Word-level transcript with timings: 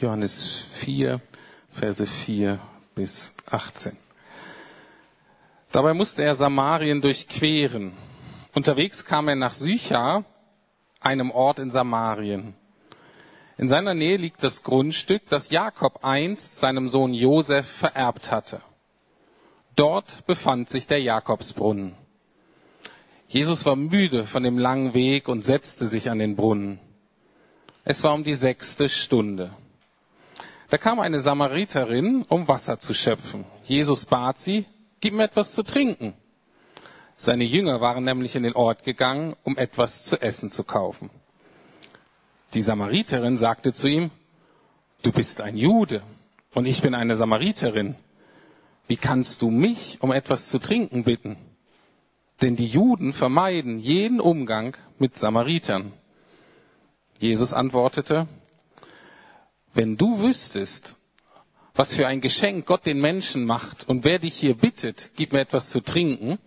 Johannes 0.00 0.66
4, 0.72 1.20
Verse 1.72 2.06
4 2.06 2.58
bis 2.94 3.34
18. 3.50 3.96
Dabei 5.72 5.94
musste 5.94 6.22
er 6.22 6.34
Samarien 6.34 7.00
durchqueren. 7.00 7.92
Unterwegs 8.54 9.04
kam 9.04 9.28
er 9.28 9.36
nach 9.36 9.54
Sychar, 9.54 10.24
einem 11.00 11.30
Ort 11.30 11.58
in 11.58 11.70
Samarien. 11.70 12.54
In 13.58 13.68
seiner 13.68 13.94
Nähe 13.94 14.18
liegt 14.18 14.42
das 14.42 14.62
Grundstück, 14.62 15.22
das 15.30 15.50
Jakob 15.50 16.04
einst 16.04 16.58
seinem 16.58 16.90
Sohn 16.90 17.14
Josef 17.14 17.66
vererbt 17.66 18.30
hatte. 18.30 18.60
Dort 19.76 20.26
befand 20.26 20.68
sich 20.68 20.86
der 20.86 21.00
Jakobsbrunnen. 21.00 21.94
Jesus 23.28 23.64
war 23.64 23.76
müde 23.76 24.24
von 24.24 24.42
dem 24.42 24.58
langen 24.58 24.94
Weg 24.94 25.28
und 25.28 25.44
setzte 25.44 25.86
sich 25.86 26.10
an 26.10 26.18
den 26.18 26.36
Brunnen. 26.36 26.78
Es 27.84 28.02
war 28.02 28.14
um 28.14 28.24
die 28.24 28.34
sechste 28.34 28.88
Stunde. 28.88 29.50
Da 30.68 30.78
kam 30.78 30.98
eine 30.98 31.20
Samariterin, 31.20 32.24
um 32.28 32.48
Wasser 32.48 32.78
zu 32.78 32.92
schöpfen. 32.92 33.44
Jesus 33.64 34.04
bat 34.04 34.38
sie, 34.38 34.64
gib 35.00 35.14
mir 35.14 35.24
etwas 35.24 35.54
zu 35.54 35.62
trinken. 35.62 36.14
Seine 37.14 37.44
Jünger 37.44 37.80
waren 37.80 38.04
nämlich 38.04 38.34
in 38.36 38.42
den 38.42 38.54
Ort 38.54 38.82
gegangen, 38.82 39.36
um 39.44 39.56
etwas 39.56 40.04
zu 40.04 40.20
essen 40.20 40.50
zu 40.50 40.64
kaufen. 40.64 41.08
Die 42.54 42.62
Samariterin 42.62 43.36
sagte 43.36 43.72
zu 43.72 43.88
ihm, 43.88 44.10
du 45.02 45.12
bist 45.12 45.40
ein 45.40 45.56
Jude 45.56 46.02
und 46.52 46.66
ich 46.66 46.82
bin 46.82 46.94
eine 46.94 47.16
Samariterin. 47.16 47.94
Wie 48.88 48.96
kannst 48.96 49.42
du 49.42 49.50
mich 49.50 49.98
um 50.00 50.12
etwas 50.12 50.48
zu 50.48 50.58
trinken 50.58 51.04
bitten? 51.04 51.36
Denn 52.42 52.56
die 52.56 52.66
Juden 52.66 53.12
vermeiden 53.12 53.78
jeden 53.78 54.20
Umgang 54.20 54.76
mit 54.98 55.16
Samaritern. 55.16 55.92
Jesus 57.18 57.52
antwortete, 57.52 58.26
wenn 59.76 59.96
du 59.96 60.20
wüsstest, 60.20 60.96
was 61.74 61.94
für 61.94 62.06
ein 62.06 62.22
Geschenk 62.22 62.64
Gott 62.66 62.86
den 62.86 63.00
Menschen 63.00 63.44
macht 63.44 63.86
und 63.88 64.04
wer 64.04 64.18
dich 64.18 64.34
hier 64.34 64.54
bittet, 64.54 65.10
gib 65.16 65.32
mir 65.32 65.40
etwas 65.40 65.68
zu 65.70 65.80
trinken, 65.80 66.38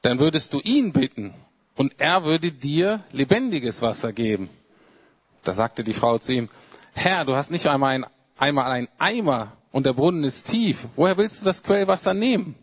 dann 0.00 0.18
würdest 0.18 0.54
du 0.54 0.60
ihn 0.60 0.92
bitten 0.92 1.34
und 1.76 1.94
er 1.98 2.24
würde 2.24 2.50
dir 2.50 3.04
lebendiges 3.12 3.82
Wasser 3.82 4.12
geben. 4.12 4.48
Da 5.44 5.52
sagte 5.52 5.84
die 5.84 5.92
Frau 5.92 6.18
zu 6.18 6.32
ihm, 6.32 6.48
Herr, 6.94 7.24
du 7.26 7.36
hast 7.36 7.50
nicht 7.50 7.66
einmal 7.66 7.94
ein, 7.94 8.06
einmal 8.38 8.70
ein 8.70 8.88
Eimer 8.98 9.52
und 9.70 9.84
der 9.84 9.92
Brunnen 9.92 10.24
ist 10.24 10.48
tief. 10.48 10.88
Woher 10.96 11.18
willst 11.18 11.42
du 11.42 11.44
das 11.44 11.62
Quellwasser 11.62 12.14
nehmen? 12.14 12.54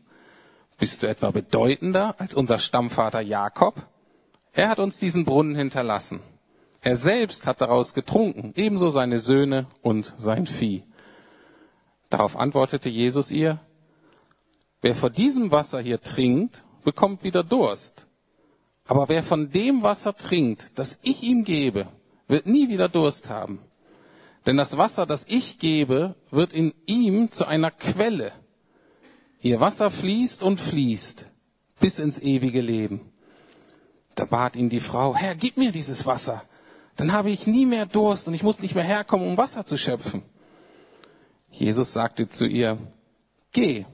Bist 0.79 1.03
du 1.03 1.07
etwa 1.07 1.29
bedeutender 1.31 2.15
als 2.17 2.33
unser 2.33 2.57
Stammvater 2.57 3.21
Jakob? 3.21 3.75
Er 4.53 4.69
hat 4.69 4.79
uns 4.79 4.97
diesen 4.97 5.23
Brunnen 5.25 5.55
hinterlassen. 5.55 6.19
Er 6.85 6.97
selbst 6.97 7.47
hat 7.47 7.61
daraus 7.61 7.95
getrunken, 7.95 8.53
ebenso 8.55 8.89
seine 8.89 9.19
Söhne 9.19 9.65
und 9.81 10.13
sein 10.19 10.45
Vieh. 10.45 10.83
Darauf 12.11 12.37
antwortete 12.37 12.89
Jesus 12.89 13.31
ihr, 13.31 13.59
wer 14.83 14.93
vor 14.93 15.09
diesem 15.09 15.49
Wasser 15.49 15.79
hier 15.79 15.99
trinkt, 15.99 16.63
bekommt 16.83 17.23
wieder 17.23 17.43
Durst. 17.43 18.05
Aber 18.85 19.09
wer 19.09 19.23
von 19.23 19.49
dem 19.49 19.81
Wasser 19.81 20.13
trinkt, 20.13 20.77
das 20.77 20.99
ich 21.01 21.23
ihm 21.23 21.43
gebe, 21.43 21.87
wird 22.27 22.45
nie 22.45 22.69
wieder 22.69 22.87
Durst 22.87 23.31
haben. 23.31 23.57
Denn 24.45 24.55
das 24.55 24.77
Wasser, 24.77 25.07
das 25.07 25.25
ich 25.27 25.57
gebe, 25.57 26.13
wird 26.29 26.53
in 26.53 26.71
ihm 26.85 27.31
zu 27.31 27.47
einer 27.47 27.71
Quelle. 27.71 28.31
Ihr 29.41 29.59
Wasser 29.59 29.89
fließt 29.89 30.43
und 30.43 30.61
fließt 30.61 31.25
bis 31.79 31.97
ins 31.97 32.19
ewige 32.19 32.61
Leben. 32.61 33.11
Da 34.13 34.25
bat 34.25 34.55
ihn 34.55 34.69
die 34.69 34.79
Frau, 34.79 35.15
Herr, 35.15 35.33
gib 35.33 35.57
mir 35.57 35.71
dieses 35.71 36.05
Wasser. 36.05 36.43
Dann 36.95 37.11
habe 37.11 37.29
ich 37.29 37.47
nie 37.47 37.65
mehr 37.65 37.85
Durst 37.85 38.27
und 38.27 38.33
ich 38.33 38.43
muss 38.43 38.61
nicht 38.61 38.75
mehr 38.75 38.83
herkommen, 38.83 39.27
um 39.27 39.37
Wasser 39.37 39.65
zu 39.65 39.77
schöpfen. 39.77 40.23
Jesus 41.51 41.93
sagte 41.93 42.27
zu 42.29 42.45
ihr, 42.45 42.77
geh, 43.51 43.85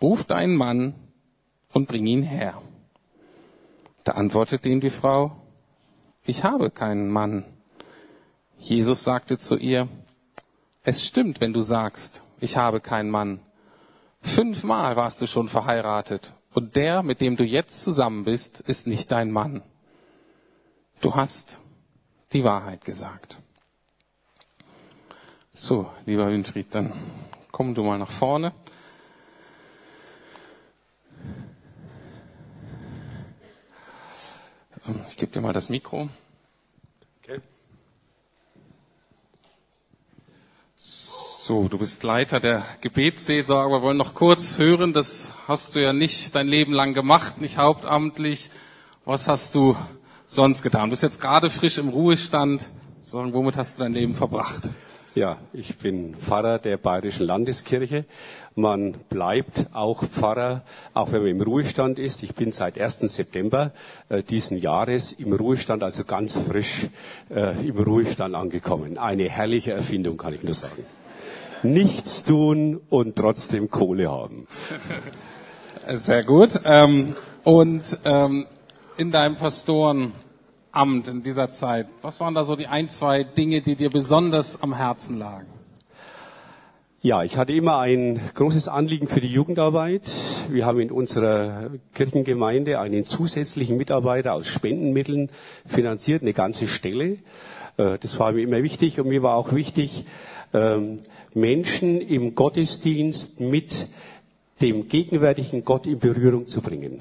ruf 0.00 0.24
deinen 0.24 0.56
Mann 0.56 0.94
und 1.72 1.88
bring 1.88 2.06
ihn 2.06 2.22
her. 2.22 2.60
Da 4.04 4.12
antwortete 4.12 4.68
ihm 4.68 4.80
die 4.80 4.90
Frau, 4.90 5.36
ich 6.24 6.44
habe 6.44 6.70
keinen 6.70 7.10
Mann. 7.10 7.44
Jesus 8.58 9.04
sagte 9.04 9.38
zu 9.38 9.56
ihr, 9.56 9.88
es 10.82 11.06
stimmt, 11.06 11.40
wenn 11.40 11.52
du 11.52 11.60
sagst, 11.60 12.22
ich 12.40 12.56
habe 12.56 12.80
keinen 12.80 13.10
Mann. 13.10 13.40
Fünfmal 14.20 14.96
warst 14.96 15.20
du 15.22 15.26
schon 15.26 15.48
verheiratet 15.48 16.34
und 16.54 16.76
der, 16.76 17.02
mit 17.02 17.20
dem 17.20 17.36
du 17.36 17.44
jetzt 17.44 17.82
zusammen 17.82 18.24
bist, 18.24 18.60
ist 18.60 18.86
nicht 18.86 19.10
dein 19.10 19.30
Mann. 19.30 19.62
Du 21.00 21.14
hast 21.14 21.60
die 22.32 22.44
Wahrheit 22.44 22.84
gesagt. 22.84 23.38
So, 25.52 25.90
lieber 26.06 26.28
Winfried, 26.28 26.74
dann 26.74 26.92
komm 27.50 27.74
du 27.74 27.82
mal 27.82 27.98
nach 27.98 28.10
vorne. 28.10 28.52
Ich 35.08 35.16
gebe 35.16 35.32
dir 35.32 35.40
mal 35.40 35.52
das 35.52 35.68
Mikro. 35.68 36.08
Okay. 37.22 37.40
So, 40.76 41.68
du 41.68 41.78
bist 41.78 42.02
Leiter 42.02 42.40
der 42.40 42.64
Gebetsseelsorge. 42.80 43.74
Wir 43.74 43.82
wollen 43.82 43.96
noch 43.96 44.14
kurz 44.14 44.56
hören, 44.58 44.92
das 44.92 45.32
hast 45.46 45.74
du 45.74 45.82
ja 45.82 45.92
nicht 45.92 46.34
dein 46.34 46.48
Leben 46.48 46.72
lang 46.72 46.94
gemacht, 46.94 47.40
nicht 47.40 47.58
hauptamtlich. 47.58 48.50
Was 49.04 49.28
hast 49.28 49.54
du 49.54 49.76
sonst 50.30 50.62
getan? 50.62 50.84
Du 50.84 50.90
bist 50.90 51.02
jetzt 51.02 51.20
gerade 51.20 51.50
frisch 51.50 51.78
im 51.78 51.88
Ruhestand. 51.88 52.68
Sondern 53.02 53.32
womit 53.32 53.56
hast 53.56 53.78
du 53.78 53.82
dein 53.82 53.94
Leben 53.94 54.14
verbracht? 54.14 54.68
Ja, 55.14 55.38
ich 55.54 55.78
bin 55.78 56.14
Pfarrer 56.14 56.58
der 56.58 56.76
Bayerischen 56.76 57.26
Landeskirche. 57.26 58.04
Man 58.54 58.92
bleibt 59.08 59.66
auch 59.72 60.04
Pfarrer, 60.04 60.62
auch 60.92 61.10
wenn 61.10 61.22
man 61.22 61.30
im 61.30 61.40
Ruhestand 61.40 61.98
ist. 61.98 62.22
Ich 62.22 62.34
bin 62.34 62.52
seit 62.52 62.78
1. 62.78 63.00
September 63.00 63.72
äh, 64.10 64.22
diesen 64.22 64.58
Jahres 64.58 65.12
im 65.12 65.32
Ruhestand, 65.32 65.82
also 65.82 66.04
ganz 66.04 66.36
frisch 66.36 66.86
äh, 67.30 67.66
im 67.66 67.78
Ruhestand 67.78 68.34
angekommen. 68.34 68.98
Eine 68.98 69.30
herrliche 69.30 69.72
Erfindung, 69.72 70.18
kann 70.18 70.34
ich 70.34 70.42
nur 70.42 70.54
sagen. 70.54 70.84
Nichts 71.62 72.22
tun 72.22 72.80
und 72.90 73.16
trotzdem 73.16 73.70
Kohle 73.70 74.10
haben. 74.10 74.46
Sehr 75.88 76.22
gut. 76.22 76.60
Ähm, 76.64 77.14
und 77.42 77.98
ähm, 78.04 78.46
in 78.96 79.10
deinem 79.10 79.36
Pastoren 79.36 80.12
Amt 80.72 81.08
in 81.08 81.22
dieser 81.22 81.50
Zeit? 81.50 81.88
Was 82.02 82.20
waren 82.20 82.34
da 82.34 82.44
so 82.44 82.54
die 82.54 82.68
ein, 82.68 82.88
zwei 82.88 83.24
Dinge, 83.24 83.60
die 83.60 83.74
dir 83.74 83.90
besonders 83.90 84.62
am 84.62 84.74
Herzen 84.76 85.18
lagen? 85.18 85.46
Ja, 87.02 87.24
ich 87.24 87.38
hatte 87.38 87.54
immer 87.54 87.78
ein 87.78 88.20
großes 88.34 88.68
Anliegen 88.68 89.08
für 89.08 89.22
die 89.22 89.32
Jugendarbeit. 89.32 90.02
Wir 90.50 90.66
haben 90.66 90.80
in 90.80 90.90
unserer 90.90 91.70
Kirchengemeinde 91.94 92.78
einen 92.78 93.06
zusätzlichen 93.06 93.78
Mitarbeiter 93.78 94.34
aus 94.34 94.46
Spendenmitteln 94.48 95.30
finanziert, 95.66 96.20
eine 96.22 96.34
ganze 96.34 96.68
Stelle. 96.68 97.16
Äh, 97.78 97.98
das 97.98 98.18
war 98.18 98.32
mir 98.32 98.42
immer 98.42 98.62
wichtig 98.62 99.00
und 99.00 99.08
mir 99.08 99.22
war 99.22 99.36
auch 99.36 99.54
wichtig, 99.54 100.04
ähm, 100.52 101.00
Menschen 101.32 102.02
im 102.02 102.34
Gottesdienst 102.34 103.40
mit 103.40 103.86
dem 104.60 104.88
gegenwärtigen 104.88 105.64
Gott 105.64 105.86
in 105.86 105.98
Berührung 105.98 106.46
zu 106.46 106.60
bringen. 106.60 107.00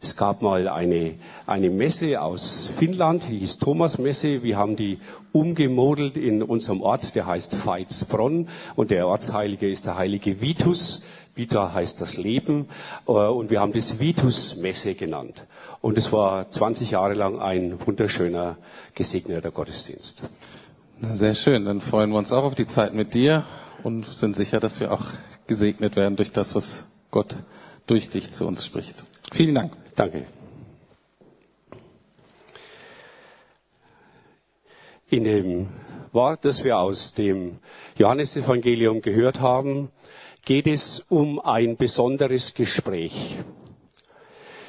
Es 0.00 0.16
gab 0.16 0.42
mal 0.42 0.68
eine, 0.68 1.14
eine 1.46 1.70
Messe 1.70 2.20
aus 2.20 2.70
Finnland, 2.76 3.24
die 3.28 3.38
hieß 3.38 3.58
Thomas 3.58 3.98
Messe. 3.98 4.42
Wir 4.42 4.56
haben 4.56 4.76
die 4.76 4.98
umgemodelt 5.32 6.16
in 6.16 6.42
unserem 6.42 6.82
Ort, 6.82 7.14
der 7.14 7.26
heißt 7.26 7.66
Veitsbronn 7.66 8.48
und 8.76 8.90
der 8.90 9.08
Ortsheilige 9.08 9.68
ist 9.68 9.86
der 9.86 9.96
heilige 9.98 10.40
Vitus. 10.40 11.04
Vita 11.34 11.72
heißt 11.72 12.00
das 12.00 12.16
Leben 12.16 12.66
äh, 13.06 13.12
und 13.12 13.50
wir 13.50 13.60
haben 13.60 13.72
das 13.72 14.00
Vitus 14.00 14.56
Messe 14.56 14.94
genannt. 14.94 15.46
Und 15.80 15.96
es 15.96 16.12
war 16.12 16.50
20 16.50 16.90
Jahre 16.90 17.14
lang 17.14 17.38
ein 17.38 17.78
wunderschöner, 17.86 18.56
gesegneter 18.94 19.52
Gottesdienst. 19.52 20.22
Na, 21.00 21.14
sehr 21.14 21.34
schön, 21.34 21.64
dann 21.64 21.80
freuen 21.80 22.10
wir 22.10 22.18
uns 22.18 22.32
auch 22.32 22.42
auf 22.42 22.56
die 22.56 22.66
Zeit 22.66 22.92
mit 22.92 23.14
dir 23.14 23.44
und 23.84 24.04
sind 24.06 24.34
sicher, 24.34 24.58
dass 24.58 24.80
wir 24.80 24.92
auch 24.92 25.04
gesegnet 25.46 25.94
werden 25.94 26.16
durch 26.16 26.32
das, 26.32 26.56
was 26.56 26.86
Gott 27.12 27.36
durch 27.86 28.10
dich 28.10 28.32
zu 28.32 28.46
uns 28.46 28.66
spricht. 28.66 29.04
Vielen 29.32 29.54
Dank. 29.54 29.72
Danke. 29.98 30.26
In 35.10 35.24
dem 35.24 35.66
Wort, 36.12 36.44
das 36.44 36.62
wir 36.62 36.78
aus 36.78 37.14
dem 37.14 37.58
Johannesevangelium 37.96 39.02
gehört 39.02 39.40
haben, 39.40 39.90
geht 40.44 40.68
es 40.68 41.00
um 41.08 41.40
ein 41.40 41.76
besonderes 41.76 42.54
Gespräch. 42.54 43.38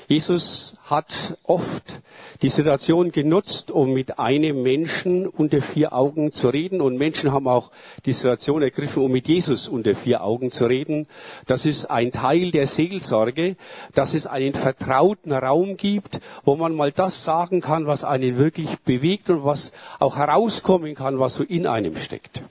Jesus 0.09 0.75
hat 0.89 1.37
oft 1.43 2.01
die 2.41 2.49
Situation 2.49 3.11
genutzt, 3.11 3.69
um 3.69 3.93
mit 3.93 4.17
einem 4.17 4.63
Menschen 4.63 5.27
unter 5.27 5.61
vier 5.61 5.93
Augen 5.93 6.31
zu 6.31 6.49
reden. 6.49 6.81
Und 6.81 6.97
Menschen 6.97 7.31
haben 7.31 7.47
auch 7.47 7.69
die 8.07 8.13
Situation 8.13 8.63
ergriffen, 8.63 9.03
um 9.03 9.11
mit 9.11 9.27
Jesus 9.27 9.67
unter 9.67 9.93
vier 9.93 10.23
Augen 10.23 10.49
zu 10.49 10.65
reden. 10.65 11.05
Das 11.45 11.67
ist 11.67 11.85
ein 11.91 12.11
Teil 12.11 12.49
der 12.49 12.65
Seelsorge, 12.65 13.55
dass 13.93 14.15
es 14.15 14.25
einen 14.25 14.55
vertrauten 14.55 15.31
Raum 15.31 15.77
gibt, 15.77 16.19
wo 16.43 16.55
man 16.55 16.73
mal 16.73 16.91
das 16.91 17.23
sagen 17.23 17.61
kann, 17.61 17.85
was 17.85 18.03
einen 18.03 18.39
wirklich 18.39 18.79
bewegt 18.79 19.29
und 19.29 19.45
was 19.45 19.71
auch 19.99 20.17
herauskommen 20.17 20.95
kann, 20.95 21.19
was 21.19 21.35
so 21.35 21.43
in 21.43 21.67
einem 21.67 21.95
steckt. 21.95 22.41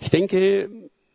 Ich 0.00 0.10
denke, 0.10 0.68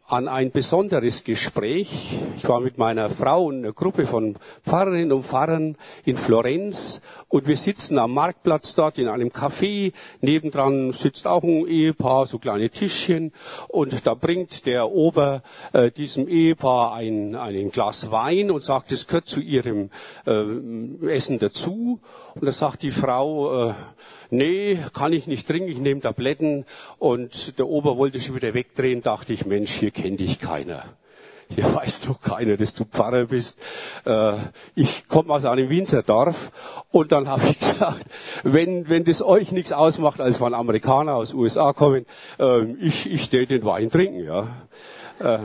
an 0.05 0.27
ein 0.27 0.51
besonderes 0.51 1.23
Gespräch. 1.23 2.17
Ich 2.35 2.47
war 2.47 2.59
mit 2.59 2.77
meiner 2.77 3.09
Frau 3.09 3.45
und 3.45 3.59
einer 3.59 3.71
Gruppe 3.71 4.05
von 4.05 4.35
Pfarrerinnen 4.67 5.13
und 5.13 5.25
Pfarrern 5.25 5.77
in 6.03 6.17
Florenz 6.17 7.01
und 7.29 7.47
wir 7.47 7.55
sitzen 7.55 7.97
am 7.97 8.13
Marktplatz 8.13 8.75
dort 8.75 8.99
in 8.99 9.07
einem 9.07 9.29
Café. 9.29 9.93
Nebendran 10.19 10.91
sitzt 10.91 11.25
auch 11.25 11.43
ein 11.43 11.65
Ehepaar, 11.67 12.25
so 12.25 12.37
kleine 12.37 12.69
Tischchen 12.69 13.31
und 13.69 14.05
da 14.05 14.13
bringt 14.13 14.65
der 14.65 14.91
Ober 14.91 15.41
äh, 15.71 15.89
diesem 15.89 16.27
Ehepaar 16.27 16.93
ein, 16.93 17.35
ein 17.35 17.71
Glas 17.71 18.11
Wein 18.11 18.51
und 18.51 18.61
sagt, 18.61 18.91
es 18.91 19.07
gehört 19.07 19.27
zu 19.27 19.39
ihrem 19.39 19.89
äh, 20.25 21.07
Essen 21.07 21.39
dazu. 21.39 21.99
Und 22.35 22.45
da 22.45 22.51
sagt 22.51 22.83
die 22.83 22.91
Frau, 22.91 23.69
äh, 23.69 23.73
nee, 24.33 24.77
kann 24.93 25.13
ich 25.13 25.27
nicht 25.27 25.47
trinken, 25.47 25.69
ich 25.69 25.79
nehme 25.79 26.01
Tabletten. 26.01 26.65
Und 26.99 27.57
der 27.57 27.67
Ober 27.67 27.97
wollte 27.97 28.19
schon 28.19 28.35
wieder 28.35 28.53
wegdrehen, 28.53 29.01
dachte 29.01 29.33
ich, 29.33 29.45
Mensch, 29.45 29.71
hier 29.71 29.91
kennt 29.91 30.19
dich 30.19 30.39
keiner. 30.39 30.83
Hier 31.49 31.63
weiß 31.75 32.01
doch 32.01 32.21
keiner, 32.21 32.57
dass 32.57 32.73
du 32.73 32.85
Pfarrer 32.85 33.25
bist. 33.25 33.59
Äh, 34.05 34.33
ich 34.75 35.07
komme 35.07 35.33
aus 35.33 35.45
einem 35.45 35.69
Winzerdorf 35.69 36.51
und 36.91 37.11
dann 37.11 37.27
habe 37.27 37.43
ich 37.49 37.59
gesagt, 37.59 38.05
wenn, 38.43 38.89
wenn 38.89 39.05
das 39.05 39.21
euch 39.21 39.51
nichts 39.51 39.71
ausmacht, 39.71 40.19
als 40.19 40.39
mal 40.39 40.53
Amerikaner 40.53 41.15
aus 41.15 41.33
USA 41.33 41.73
kommen, 41.73 42.05
äh, 42.39 42.63
ich, 42.81 43.11
ich 43.11 43.23
stehe 43.23 43.45
den 43.45 43.63
Wein 43.65 43.89
trinken. 43.89 44.23
Ja. 44.23 44.47
Äh, 45.19 45.39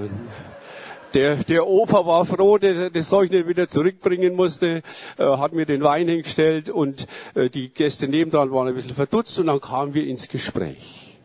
der, 1.15 1.37
der 1.37 1.67
Opa 1.67 2.07
war 2.07 2.25
froh, 2.25 2.59
dass 2.59 2.77
er 2.77 2.91
das 2.91 3.09
Zeug 3.09 3.31
nicht 3.31 3.49
wieder 3.49 3.69
zurückbringen 3.69 4.35
musste, 4.35 4.83
äh, 5.19 5.25
hat 5.25 5.53
mir 5.53 5.67
den 5.67 5.83
Wein 5.83 6.09
hingestellt 6.09 6.71
und 6.71 7.07
äh, 7.35 7.49
die 7.49 7.69
Gäste 7.69 8.09
nebendran 8.09 8.51
waren 8.53 8.69
ein 8.69 8.75
bisschen 8.75 8.95
verdutzt 8.95 9.39
und 9.39 9.47
dann 9.47 9.61
kamen 9.61 9.95
wir 9.95 10.07
ins 10.07 10.29
Gespräch. 10.29 11.19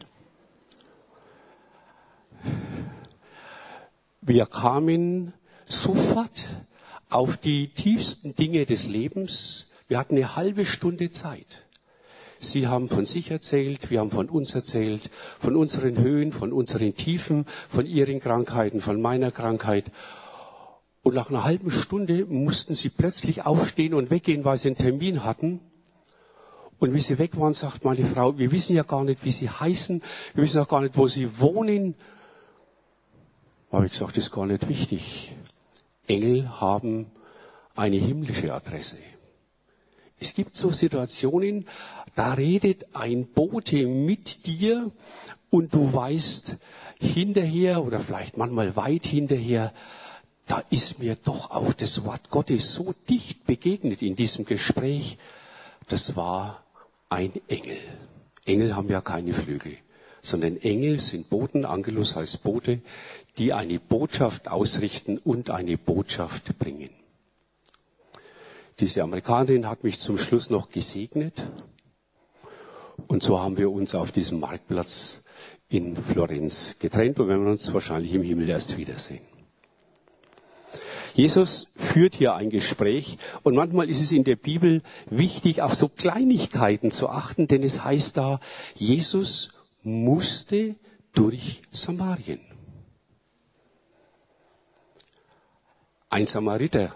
Wir 4.21 4.45
kamen 4.45 5.33
sofort 5.65 6.45
auf 7.09 7.37
die 7.37 7.67
tiefsten 7.67 8.35
Dinge 8.35 8.65
des 8.65 8.87
Lebens. 8.87 9.67
Wir 9.87 9.99
hatten 9.99 10.15
eine 10.15 10.35
halbe 10.35 10.65
Stunde 10.65 11.09
Zeit. 11.09 11.63
Sie 12.43 12.67
haben 12.67 12.89
von 12.89 13.05
sich 13.05 13.31
erzählt, 13.31 13.89
wir 13.89 13.99
haben 13.99 14.11
von 14.11 14.29
uns 14.29 14.53
erzählt, 14.53 15.09
von 15.39 15.55
unseren 15.55 15.97
Höhen, 15.97 16.31
von 16.31 16.51
unseren 16.51 16.93
Tiefen, 16.95 17.45
von 17.69 17.85
Ihren 17.85 18.19
Krankheiten, 18.19 18.81
von 18.81 19.01
meiner 19.01 19.31
Krankheit. 19.31 19.85
Und 21.03 21.15
nach 21.15 21.29
einer 21.29 21.43
halben 21.43 21.71
Stunde 21.71 22.25
mussten 22.25 22.75
Sie 22.75 22.89
plötzlich 22.89 23.45
aufstehen 23.45 23.93
und 23.93 24.09
weggehen, 24.09 24.45
weil 24.45 24.57
Sie 24.57 24.67
einen 24.69 24.77
Termin 24.77 25.23
hatten. 25.23 25.59
Und 26.79 26.93
wie 26.93 26.99
Sie 26.99 27.17
weg 27.17 27.37
waren, 27.37 27.53
sagt 27.53 27.85
meine 27.85 28.05
Frau, 28.05 28.37
wir 28.37 28.51
wissen 28.51 28.75
ja 28.75 28.83
gar 28.83 29.03
nicht, 29.03 29.23
wie 29.23 29.31
Sie 29.31 29.49
heißen, 29.49 30.01
wir 30.33 30.43
wissen 30.43 30.61
auch 30.61 30.67
gar 30.67 30.81
nicht, 30.81 30.97
wo 30.97 31.07
Sie 31.07 31.39
wohnen. 31.39 31.95
Habe 33.71 33.85
ich 33.85 33.93
gesagt, 33.93 34.17
das 34.17 34.25
ist 34.25 34.31
gar 34.31 34.45
nicht 34.45 34.67
wichtig. 34.67 35.33
Engel 36.07 36.49
haben 36.59 37.07
eine 37.75 37.95
himmlische 37.97 38.53
Adresse. 38.53 38.97
Es 40.19 40.33
gibt 40.33 40.55
so 40.55 40.71
Situationen, 40.71 41.65
da 42.15 42.33
redet 42.33 42.85
ein 42.93 43.25
Bote 43.25 43.87
mit 43.87 44.45
dir 44.45 44.91
und 45.49 45.73
du 45.73 45.93
weißt 45.93 46.55
hinterher 46.99 47.83
oder 47.83 47.99
vielleicht 47.99 48.37
manchmal 48.37 48.75
weit 48.75 49.05
hinterher, 49.05 49.73
da 50.47 50.63
ist 50.69 50.99
mir 50.99 51.15
doch 51.15 51.51
auch 51.51 51.73
das 51.73 52.03
Wort 52.03 52.29
Gottes 52.29 52.73
so 52.73 52.93
dicht 53.09 53.45
begegnet 53.45 54.01
in 54.01 54.15
diesem 54.15 54.45
Gespräch. 54.45 55.17
Das 55.87 56.15
war 56.15 56.63
ein 57.09 57.31
Engel. 57.47 57.77
Engel 58.45 58.75
haben 58.75 58.89
ja 58.89 59.01
keine 59.01 59.33
Flügel, 59.33 59.77
sondern 60.21 60.57
Engel 60.57 60.99
sind 60.99 61.29
Boten, 61.29 61.65
Angelus 61.65 62.15
heißt 62.15 62.43
Bote, 62.43 62.81
die 63.37 63.53
eine 63.53 63.79
Botschaft 63.79 64.49
ausrichten 64.49 65.17
und 65.17 65.49
eine 65.49 65.77
Botschaft 65.77 66.57
bringen. 66.59 66.89
Diese 68.79 69.01
Amerikanerin 69.03 69.69
hat 69.69 69.83
mich 69.83 69.99
zum 69.99 70.17
Schluss 70.17 70.49
noch 70.49 70.69
gesegnet 70.69 71.45
und 73.07 73.23
so 73.23 73.39
haben 73.39 73.57
wir 73.57 73.71
uns 73.71 73.95
auf 73.95 74.11
diesem 74.11 74.39
Marktplatz 74.39 75.23
in 75.69 75.97
Florenz 75.97 76.75
getrennt 76.79 77.19
und 77.19 77.27
werden 77.27 77.47
uns 77.47 77.73
wahrscheinlich 77.73 78.13
im 78.13 78.23
Himmel 78.23 78.49
erst 78.49 78.77
wiedersehen. 78.77 79.21
Jesus 81.13 81.67
führt 81.75 82.15
hier 82.15 82.33
ein 82.33 82.49
Gespräch 82.49 83.17
und 83.43 83.55
manchmal 83.55 83.89
ist 83.89 84.01
es 84.01 84.11
in 84.11 84.23
der 84.23 84.35
Bibel 84.35 84.81
wichtig, 85.09 85.61
auf 85.61 85.75
so 85.75 85.87
Kleinigkeiten 85.87 86.89
zu 86.89 87.07
achten, 87.09 87.47
denn 87.47 87.61
es 87.61 87.83
heißt 87.83 88.17
da, 88.17 88.39
Jesus 88.73 89.49
musste 89.83 90.75
durch 91.13 91.61
Samarien. 91.71 92.39
Ein 96.09 96.27
Samariter 96.27 96.95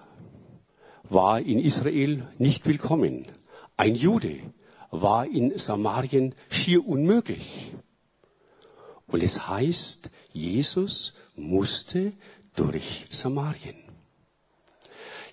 war 1.09 1.39
in 1.39 1.59
Israel 1.59 2.27
nicht 2.37 2.65
willkommen. 2.65 3.27
Ein 3.77 3.95
Jude 3.95 4.39
war 4.91 5.25
in 5.25 5.57
Samarien 5.57 6.33
schier 6.49 6.87
unmöglich. 6.87 7.73
Und 9.07 9.23
es 9.23 9.47
heißt, 9.47 10.09
Jesus 10.33 11.13
musste 11.35 12.13
durch 12.55 13.05
Samarien. 13.09 13.75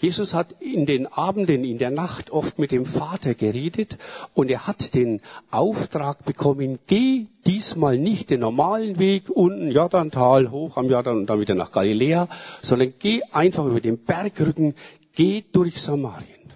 Jesus 0.00 0.34
hat 0.34 0.60
in 0.60 0.84
den 0.84 1.06
Abenden, 1.06 1.64
in 1.64 1.78
der 1.78 1.90
Nacht 1.90 2.30
oft 2.30 2.58
mit 2.58 2.72
dem 2.72 2.84
Vater 2.84 3.34
geredet 3.34 3.96
und 4.34 4.50
er 4.50 4.66
hat 4.66 4.94
den 4.94 5.22
Auftrag 5.50 6.26
bekommen, 6.26 6.78
geh 6.86 7.26
diesmal 7.46 7.96
nicht 7.96 8.28
den 8.28 8.40
normalen 8.40 8.98
Weg 8.98 9.30
unten 9.30 9.70
Jordantal 9.70 10.50
hoch 10.50 10.76
am 10.76 10.90
Jordan 10.90 11.16
und 11.18 11.26
dann 11.30 11.40
wieder 11.40 11.54
nach 11.54 11.72
Galiläa, 11.72 12.28
sondern 12.60 12.92
geh 12.98 13.22
einfach 13.32 13.64
über 13.64 13.80
den 13.80 14.04
Bergrücken, 14.04 14.74
geh 15.14 15.42
durch 15.52 15.80
Samarien. 15.80 16.52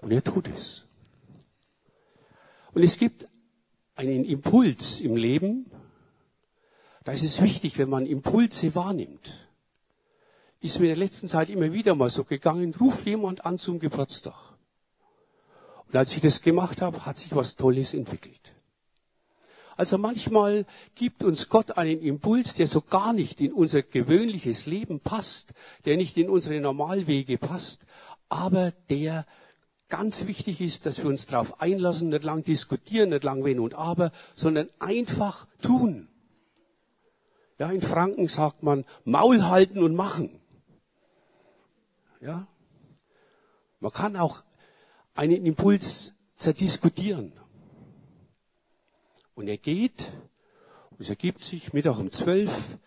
Und 0.00 0.12
er 0.12 0.24
tut 0.24 0.48
es. 0.48 0.85
Und 2.76 2.82
es 2.82 2.98
gibt 2.98 3.24
einen 3.94 4.26
Impuls 4.26 5.00
im 5.00 5.16
Leben. 5.16 5.64
Da 7.04 7.12
ist 7.12 7.22
es 7.22 7.40
wichtig, 7.40 7.78
wenn 7.78 7.88
man 7.88 8.04
Impulse 8.04 8.74
wahrnimmt. 8.74 9.48
Ist 10.60 10.78
mir 10.78 10.84
in 10.84 10.90
der 10.90 10.98
letzten 10.98 11.26
Zeit 11.26 11.48
immer 11.48 11.72
wieder 11.72 11.94
mal 11.94 12.10
so 12.10 12.24
gegangen, 12.24 12.74
ruf 12.78 13.06
jemand 13.06 13.46
an 13.46 13.58
zum 13.58 13.78
Geburtstag. 13.78 14.36
Und 15.88 15.96
als 15.96 16.12
ich 16.12 16.20
das 16.20 16.42
gemacht 16.42 16.82
habe, 16.82 17.06
hat 17.06 17.16
sich 17.16 17.34
was 17.34 17.56
Tolles 17.56 17.94
entwickelt. 17.94 18.52
Also 19.78 19.96
manchmal 19.96 20.66
gibt 20.96 21.24
uns 21.24 21.48
Gott 21.48 21.78
einen 21.78 22.02
Impuls, 22.02 22.56
der 22.56 22.66
so 22.66 22.82
gar 22.82 23.14
nicht 23.14 23.40
in 23.40 23.54
unser 23.54 23.80
gewöhnliches 23.80 24.66
Leben 24.66 25.00
passt, 25.00 25.54
der 25.86 25.96
nicht 25.96 26.18
in 26.18 26.28
unsere 26.28 26.60
Normalwege 26.60 27.38
passt, 27.38 27.86
aber 28.28 28.72
der 28.90 29.24
ganz 29.88 30.26
wichtig 30.26 30.60
ist, 30.60 30.86
dass 30.86 30.98
wir 30.98 31.06
uns 31.06 31.26
darauf 31.26 31.60
einlassen, 31.60 32.08
nicht 32.08 32.24
lang 32.24 32.42
diskutieren, 32.42 33.10
nicht 33.10 33.24
lang 33.24 33.44
wenn 33.44 33.60
und 33.60 33.74
aber, 33.74 34.12
sondern 34.34 34.68
einfach 34.78 35.46
tun. 35.60 36.08
Ja, 37.58 37.70
in 37.70 37.82
Franken 37.82 38.28
sagt 38.28 38.62
man 38.62 38.84
Maul 39.04 39.44
halten 39.44 39.82
und 39.82 39.94
machen. 39.94 40.40
Ja? 42.20 42.46
Man 43.80 43.92
kann 43.92 44.16
auch 44.16 44.42
einen 45.14 45.46
Impuls 45.46 46.14
zerdiskutieren. 46.34 47.32
Und 49.34 49.48
er 49.48 49.58
geht, 49.58 50.12
und 50.90 51.00
es 51.00 51.08
ergibt 51.08 51.44
sich 51.44 51.72
Mittag 51.72 51.98
um 51.98 52.10
zwölf, 52.10 52.78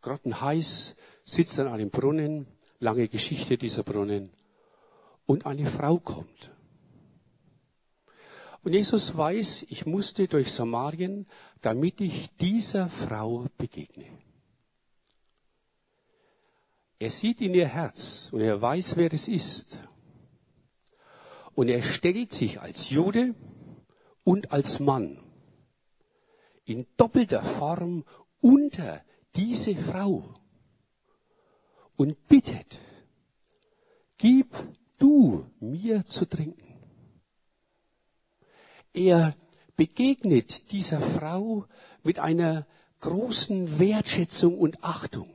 grottenheiß, 0.00 0.96
sitzt 1.24 1.58
an 1.58 1.68
einem 1.68 1.90
Brunnen, 1.90 2.46
lange 2.78 3.08
Geschichte 3.08 3.58
dieser 3.58 3.82
Brunnen 3.82 4.30
und 5.30 5.46
eine 5.46 5.64
Frau 5.64 5.98
kommt. 5.98 6.50
Und 8.64 8.72
Jesus 8.72 9.16
weiß, 9.16 9.66
ich 9.68 9.86
musste 9.86 10.26
durch 10.26 10.50
Samarien, 10.50 11.24
damit 11.60 12.00
ich 12.00 12.30
dieser 12.40 12.88
Frau 12.88 13.46
begegne. 13.56 14.06
Er 16.98 17.12
sieht 17.12 17.40
in 17.40 17.54
ihr 17.54 17.68
Herz 17.68 18.30
und 18.32 18.40
er 18.40 18.60
weiß, 18.60 18.96
wer 18.96 19.12
es 19.14 19.28
ist. 19.28 19.78
Und 21.54 21.68
er 21.68 21.82
stellt 21.82 22.32
sich 22.32 22.60
als 22.60 22.90
Jude 22.90 23.36
und 24.24 24.50
als 24.50 24.80
Mann 24.80 25.22
in 26.64 26.88
doppelter 26.96 27.44
Form 27.44 28.04
unter 28.40 29.04
diese 29.36 29.76
Frau 29.76 30.34
und 31.96 32.26
bittet, 32.26 32.80
gib 34.18 34.56
du 35.00 35.50
mir 35.58 36.06
zu 36.06 36.26
trinken. 36.26 36.70
Er 38.92 39.34
begegnet 39.76 40.70
dieser 40.72 41.00
Frau 41.00 41.66
mit 42.02 42.18
einer 42.18 42.66
großen 43.00 43.78
Wertschätzung 43.78 44.58
und 44.58 44.84
Achtung, 44.84 45.30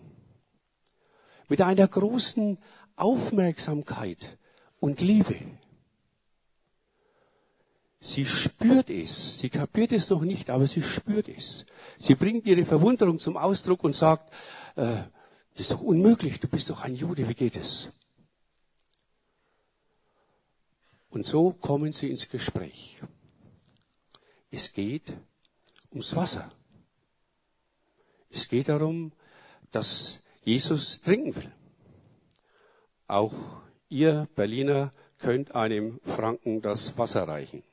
mit 1.50 1.62
einer 1.62 1.88
großen 1.88 2.58
Aufmerksamkeit 2.96 4.38
und 4.80 5.02
Liebe. 5.02 5.36
Sie 8.00 8.26
spürt 8.26 8.92
es. 8.92 9.40
Sie 9.40 9.50
kapiert 9.50 9.92
es 9.92 10.12
noch 10.12 10.22
nicht, 10.22 10.52
aber 10.52 10.68
sie 10.68 10.84
spürt 10.84 11.28
es. 11.28 11.66
Sie 11.98 12.14
bringt 12.14 12.46
ihre 12.46 12.64
Verwunderung 12.64 13.18
zum 13.18 13.36
Ausdruck 13.36 13.84
und 13.84 13.96
sagt, 13.96 14.32
äh, 14.76 14.96
das 15.54 15.62
ist 15.62 15.72
doch 15.72 15.82
unmöglich, 15.82 16.40
du 16.40 16.48
bist 16.48 16.70
doch 16.70 16.82
ein 16.82 16.96
Jude, 16.96 17.28
wie 17.28 17.34
geht 17.34 17.56
es? 17.56 17.90
Und 21.16 21.26
so 21.26 21.54
kommen 21.54 21.94
sie 21.94 22.10
ins 22.10 22.28
Gespräch. 22.28 23.02
Es 24.52 24.74
geht 24.74 25.16
ums 25.90 26.14
Wasser. 26.14 26.52
Es 28.30 28.50
geht 28.50 28.68
darum, 28.68 29.14
dass 29.72 30.20
Jesus 30.44 31.00
trinken 31.00 31.34
will. 31.38 31.52
Auch 33.08 33.34
ihr 33.88 34.28
Berliner 34.36 34.92
könnt 35.18 35.56
einem 35.56 36.02
Franken 36.04 36.62
das 36.62 36.98
Wasser 36.98 37.26
reichen. 37.26 37.64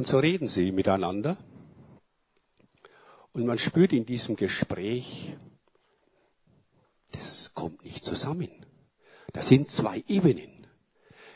Und 0.00 0.06
so 0.06 0.18
reden 0.18 0.48
sie 0.48 0.72
miteinander. 0.72 1.36
Und 3.34 3.44
man 3.44 3.58
spürt 3.58 3.92
in 3.92 4.06
diesem 4.06 4.34
Gespräch, 4.34 5.36
das 7.12 7.52
kommt 7.52 7.84
nicht 7.84 8.02
zusammen. 8.02 8.48
Das 9.34 9.48
sind 9.48 9.70
zwei 9.70 10.02
Ebenen. 10.08 10.66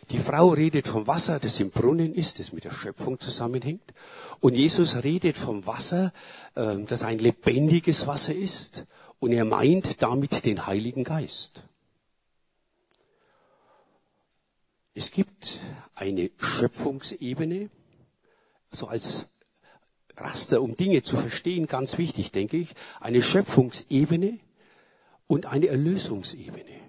Die 0.09 0.19
Frau 0.19 0.49
redet 0.49 0.89
vom 0.89 1.07
Wasser, 1.07 1.41
das 1.41 1.61
im 1.61 1.73
Brunnen 1.73 2.15
ist, 2.15 2.39
das 2.39 2.55
mit 2.55 2.65
der 2.65 2.71
Schöpfung 2.71 3.21
zusammenhängt. 3.21 3.93
Und 4.41 4.55
Jesus 4.55 5.05
redet 5.05 5.37
vom 5.37 5.67
Wasser, 5.67 6.15
ähm, 6.57 6.87
das 6.87 7.03
ein 7.03 7.19
lebendiges 7.19 8.07
Wasser 8.07 8.35
ist. 8.35 8.87
Und 9.19 9.33
er 9.33 9.45
meint 9.45 10.01
damit 10.01 10.47
den 10.47 10.67
Heiligen 10.67 11.05
Geist. 11.05 11.65
Es 14.95 15.11
gibt 15.11 15.61
eine 15.95 16.31
Schöpfungsebene, 16.39 17.69
so 18.75 18.87
als 18.87 19.27
Raster, 20.17 20.63
um 20.63 20.77
Dinge 20.77 21.03
zu 21.03 21.17
verstehen, 21.17 21.67
ganz 21.67 21.99
wichtig, 21.99 22.31
denke 22.31 22.57
ich, 22.57 22.75
eine 23.01 23.23
Schöpfungsebene 23.23 24.39
und 25.27 25.47
eine 25.47 25.67
Erlösungsebene. 25.67 26.81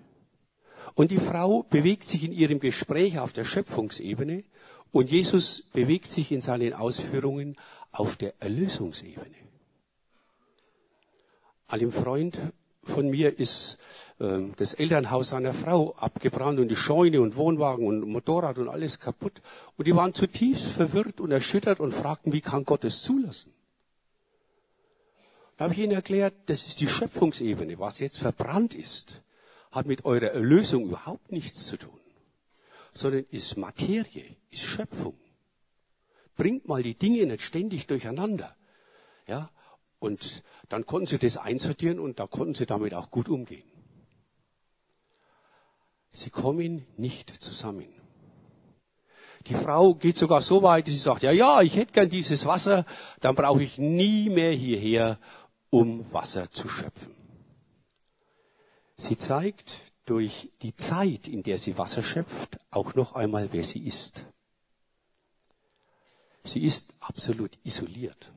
Und 0.93 1.11
die 1.11 1.19
Frau 1.19 1.63
bewegt 1.63 2.07
sich 2.07 2.23
in 2.23 2.31
ihrem 2.31 2.59
Gespräch 2.59 3.19
auf 3.19 3.33
der 3.33 3.45
Schöpfungsebene 3.45 4.43
und 4.91 5.11
Jesus 5.11 5.63
bewegt 5.73 6.11
sich 6.11 6.31
in 6.31 6.41
seinen 6.41 6.73
Ausführungen 6.73 7.57
auf 7.91 8.15
der 8.15 8.33
Erlösungsebene. 8.39 9.35
Einem 11.67 11.91
Freund 11.91 12.39
von 12.83 13.09
mir 13.09 13.37
ist 13.39 13.77
das 14.17 14.73
Elternhaus 14.73 15.29
seiner 15.29 15.53
Frau 15.53 15.93
abgebrannt 15.95 16.59
und 16.59 16.69
die 16.69 16.75
Scheune 16.75 17.19
und 17.19 17.35
Wohnwagen 17.35 17.85
und 17.85 18.07
Motorrad 18.07 18.57
und 18.57 18.69
alles 18.69 18.99
kaputt. 18.99 19.41
Und 19.75 19.87
die 19.87 19.95
waren 19.95 20.13
zutiefst 20.13 20.67
verwirrt 20.67 21.19
und 21.19 21.31
erschüttert 21.31 21.81
und 21.81 21.93
fragten, 21.93 22.31
wie 22.31 22.41
kann 22.41 22.63
Gott 22.63 22.85
es 22.85 23.03
zulassen? 23.03 23.51
Da 25.57 25.65
habe 25.65 25.73
ich 25.73 25.81
ihnen 25.81 25.91
erklärt, 25.91 26.33
das 26.45 26.65
ist 26.65 26.79
die 26.79 26.87
Schöpfungsebene. 26.87 27.77
Was 27.79 27.99
jetzt 27.99 28.19
verbrannt 28.19 28.73
ist, 28.73 29.21
hat 29.71 29.85
mit 29.85 30.05
eurer 30.05 30.31
Erlösung 30.31 30.85
überhaupt 30.85 31.31
nichts 31.31 31.65
zu 31.67 31.77
tun, 31.77 31.99
sondern 32.93 33.25
ist 33.31 33.57
Materie, 33.57 34.37
ist 34.49 34.63
Schöpfung. 34.63 35.17
Bringt 36.37 36.67
mal 36.67 36.83
die 36.83 36.95
Dinge 36.95 37.25
nicht 37.25 37.41
ständig 37.41 37.87
durcheinander. 37.87 38.55
Ja, 39.27 39.49
und 39.99 40.43
dann 40.69 40.85
konnten 40.85 41.07
sie 41.07 41.17
das 41.17 41.37
einsortieren 41.37 41.99
und 41.99 42.19
da 42.19 42.27
konnten 42.27 42.53
sie 42.53 42.65
damit 42.65 42.93
auch 42.93 43.11
gut 43.11 43.27
umgehen. 43.27 43.74
Sie 46.15 46.29
kommen 46.29 46.85
nicht 46.95 47.43
zusammen. 47.43 47.89
Die 49.47 49.53
Frau 49.53 49.93
geht 49.93 50.17
sogar 50.17 50.41
so 50.41 50.63
weit, 50.63 50.87
dass 50.87 50.93
sie 50.93 50.99
sagt, 50.99 51.23
ja, 51.23 51.31
ja, 51.31 51.61
ich 51.61 51.75
hätte 51.75 51.91
gern 51.91 52.09
dieses 52.09 52.45
Wasser, 52.45 52.85
dann 53.19 53.35
brauche 53.35 53.61
ich 53.61 53.77
nie 53.77 54.29
mehr 54.29 54.53
hierher, 54.53 55.19
um 55.69 56.11
Wasser 56.13 56.49
zu 56.49 56.69
schöpfen. 56.69 57.13
Sie 58.95 59.17
zeigt 59.17 59.77
durch 60.05 60.49
die 60.61 60.73
Zeit, 60.77 61.27
in 61.27 61.43
der 61.43 61.57
sie 61.57 61.77
Wasser 61.77 62.01
schöpft, 62.01 62.59
auch 62.71 62.95
noch 62.95 63.13
einmal, 63.13 63.49
wer 63.51 63.65
sie 63.65 63.85
ist. 63.85 64.25
Sie 66.45 66.63
ist 66.63 66.93
absolut 67.01 67.51
isoliert. 67.65 68.31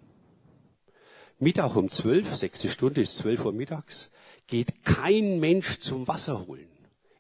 Mittag 1.39 1.77
um 1.77 1.93
zwölf, 1.93 2.35
sechste 2.35 2.69
Stunde 2.69 3.03
ist 3.03 3.19
zwölf 3.19 3.45
Uhr 3.45 3.53
mittags, 3.53 4.11
geht 4.49 4.85
kein 4.85 5.39
Mensch 5.39 5.79
zum 5.79 6.09
Wasser 6.09 6.45
holen. 6.49 6.68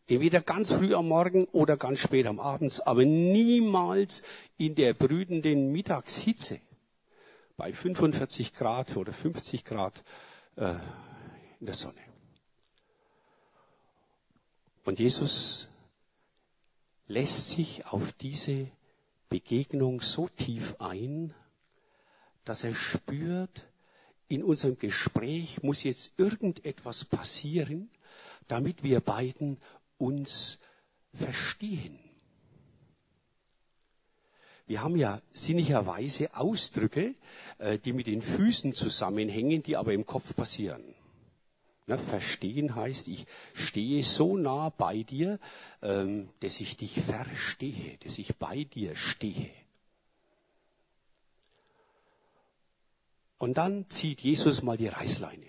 Entweder 0.08 0.40
ganz 0.40 0.72
früh 0.72 0.94
am 0.94 1.08
Morgen 1.08 1.44
oder 1.52 1.76
ganz 1.76 1.98
spät 1.98 2.26
am 2.26 2.40
Abend, 2.40 2.86
aber 2.86 3.04
niemals 3.04 4.22
in 4.56 4.74
der 4.74 4.94
brütenden 4.94 5.70
Mittagshitze. 5.70 6.60
Bei 7.58 7.74
45 7.74 8.54
Grad 8.54 8.96
oder 8.96 9.12
50 9.12 9.66
Grad 9.66 10.02
äh, 10.56 10.74
in 11.60 11.66
der 11.66 11.74
Sonne. 11.74 12.00
Und 14.84 14.98
Jesus 14.98 15.68
lässt 17.06 17.50
sich 17.50 17.84
auf 17.86 18.12
diese 18.14 18.68
Begegnung 19.28 20.00
so 20.00 20.28
tief 20.28 20.76
ein, 20.78 21.34
dass 22.46 22.64
er 22.64 22.74
spürt, 22.74 23.66
in 24.28 24.42
unserem 24.42 24.78
Gespräch 24.78 25.62
muss 25.62 25.82
jetzt 25.82 26.18
irgendetwas 26.18 27.04
passieren, 27.04 27.90
damit 28.46 28.82
wir 28.82 29.00
beiden 29.00 29.58
uns 29.98 30.58
verstehen. 31.12 31.98
Wir 34.66 34.82
haben 34.82 34.96
ja 34.96 35.22
sinnigerweise 35.32 36.34
Ausdrücke, 36.34 37.14
äh, 37.56 37.78
die 37.78 37.94
mit 37.94 38.06
den 38.06 38.20
Füßen 38.20 38.74
zusammenhängen, 38.74 39.62
die 39.62 39.76
aber 39.76 39.94
im 39.94 40.04
Kopf 40.04 40.36
passieren. 40.36 40.94
verstehen 41.96 42.74
heißt, 42.74 43.08
ich 43.08 43.24
stehe 43.54 44.04
so 44.04 44.36
nah 44.36 44.68
bei 44.68 45.02
dir, 45.04 45.40
ähm, 45.80 46.28
dass 46.40 46.60
ich 46.60 46.76
dich 46.76 47.00
verstehe, 47.00 47.96
dass 48.04 48.18
ich 48.18 48.36
bei 48.36 48.64
dir 48.64 48.94
stehe. 48.94 49.50
Und 53.38 53.56
dann 53.56 53.88
zieht 53.88 54.20
Jesus 54.20 54.62
mal 54.62 54.76
die 54.76 54.88
Reißleine. 54.88 55.46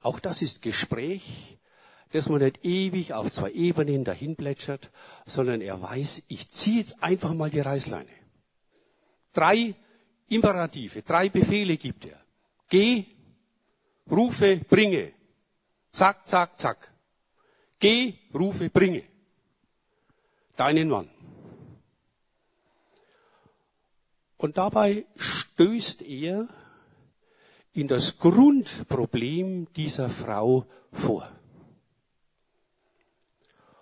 Auch 0.00 0.18
das 0.18 0.42
ist 0.42 0.62
Gespräch, 0.62 1.57
dass 2.12 2.28
man 2.28 2.40
nicht 2.40 2.64
ewig 2.64 3.12
auf 3.12 3.30
zwei 3.30 3.50
Ebenen 3.52 4.04
dahin 4.04 4.36
plätschert, 4.36 4.90
sondern 5.26 5.60
er 5.60 5.80
weiß, 5.80 6.22
ich 6.28 6.50
ziehe 6.50 6.78
jetzt 6.78 7.02
einfach 7.02 7.34
mal 7.34 7.50
die 7.50 7.60
Reißleine. 7.60 8.08
Drei 9.32 9.74
Imperative, 10.28 11.02
drei 11.02 11.28
Befehle 11.28 11.76
gibt 11.76 12.06
er. 12.06 12.18
Geh, 12.68 13.04
rufe, 14.10 14.56
bringe. 14.68 15.12
Zack, 15.92 16.26
zack, 16.26 16.58
zack. 16.58 16.92
Geh, 17.78 18.14
rufe, 18.34 18.70
bringe. 18.70 19.02
Deinen 20.56 20.88
Mann. 20.88 21.08
Und 24.36 24.56
dabei 24.56 25.04
stößt 25.16 26.02
er 26.02 26.48
in 27.72 27.88
das 27.88 28.18
Grundproblem 28.18 29.72
dieser 29.74 30.08
Frau 30.08 30.66
vor. 30.92 31.30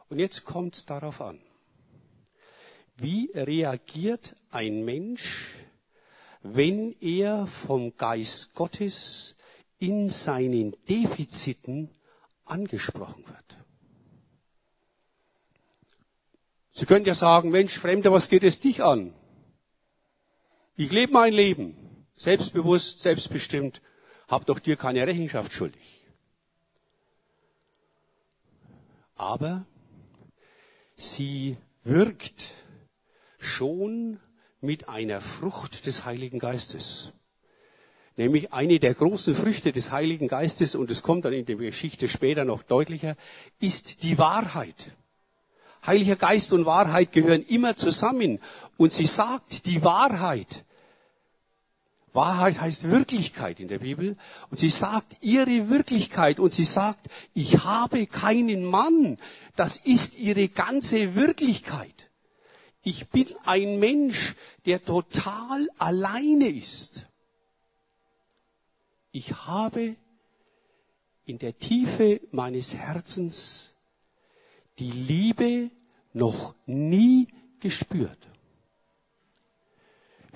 Und 0.09 0.19
jetzt 0.19 0.45
kommt 0.45 0.75
es 0.75 0.87
darauf 0.87 1.21
an. 1.21 1.41
Wie 2.97 3.31
reagiert 3.35 4.37
ein 4.51 4.85
Mensch, 4.85 5.55
wenn 6.43 6.93
er 7.01 7.47
vom 7.47 7.97
Geist 7.97 8.55
Gottes 8.55 9.35
in 9.79 10.09
seinen 10.09 10.75
Defiziten 10.89 11.91
angesprochen 12.45 13.27
wird? 13.27 13.59
Sie 16.73 16.87
können 16.87 17.05
ja 17.05 17.15
sagen, 17.15 17.51
Mensch, 17.51 17.79
Fremder, 17.79 18.13
was 18.13 18.29
geht 18.29 18.45
es 18.45 18.61
dich 18.61 18.83
an? 18.83 19.15
Ich 20.77 20.93
lebe 20.93 21.13
mein 21.13 21.33
Leben, 21.33 22.07
selbstbewusst, 22.17 23.01
selbstbestimmt, 23.03 23.81
hab 24.29 24.45
doch 24.47 24.59
dir 24.59 24.77
keine 24.77 25.07
Rechenschaft 25.07 25.53
schuldig. 25.53 26.07
Aber 29.15 29.65
sie 30.97 31.57
wirkt 31.85 32.51
schon 33.39 34.19
mit 34.61 34.89
einer 34.89 35.21
Frucht 35.21 35.87
des 35.87 36.05
Heiligen 36.05 36.39
Geistes. 36.39 37.13
Nämlich 38.17 38.53
eine 38.53 38.79
der 38.81 38.95
großen 38.95 39.35
Früchte 39.35 39.73
des 39.73 39.93
Heiligen 39.93 40.27
Geistes, 40.27 40.75
und 40.75 40.91
es 40.91 41.03
kommt 41.03 41.27
dann 41.27 41.35
in 41.35 41.45
der 41.45 41.57
Geschichte 41.57 42.09
später 42.09 42.45
noch 42.45 42.63
deutlicher, 42.63 43.15
ist 43.61 44.03
die 44.03 44.19
Wahrheit. 44.19 44.91
Heiliger 45.87 46.17
Geist 46.17 46.53
und 46.53 46.67
Wahrheit 46.67 47.13
gehören 47.13 47.45
immer 47.47 47.77
zusammen. 47.77 48.41
Und 48.77 48.93
sie 48.93 49.07
sagt 49.07 49.67
die 49.67 49.85
Wahrheit 49.85 50.65
Wahrheit 52.17 52.61
heißt 52.61 52.91
Wirklichkeit 52.91 53.61
in 53.61 53.69
der 53.69 53.79
Bibel. 53.79 54.17
Und 54.51 54.59
sie 54.59 54.71
sagt 54.71 55.17
ihre 55.21 55.71
Wirklichkeit 55.71 56.41
und 56.41 56.53
sie 56.53 56.65
sagt, 56.65 57.09
ich 57.35 57.65
habe 57.65 58.07
keinen 58.09 58.65
Mann. 58.65 59.19
Das 59.55 59.77
ist 59.77 60.19
ihre 60.19 60.49
ganze 60.49 61.15
Wirklichkeit. 61.15 62.11
Ich 62.83 63.09
bin 63.09 63.27
ein 63.45 63.79
Mensch, 63.79 64.35
der 64.65 64.85
total 64.85 65.69
alleine 65.79 66.49
ist. 66.49 67.07
Ich 69.13 69.33
habe 69.47 69.97
in 71.25 71.39
der 71.39 71.59
Tiefe 71.59 72.21
meines 72.31 72.75
Herzens 72.77 73.75
die 74.79 74.91
Liebe 74.91 75.71
noch 76.13 76.55
nie 76.67 77.29
gespürt. 77.61 78.19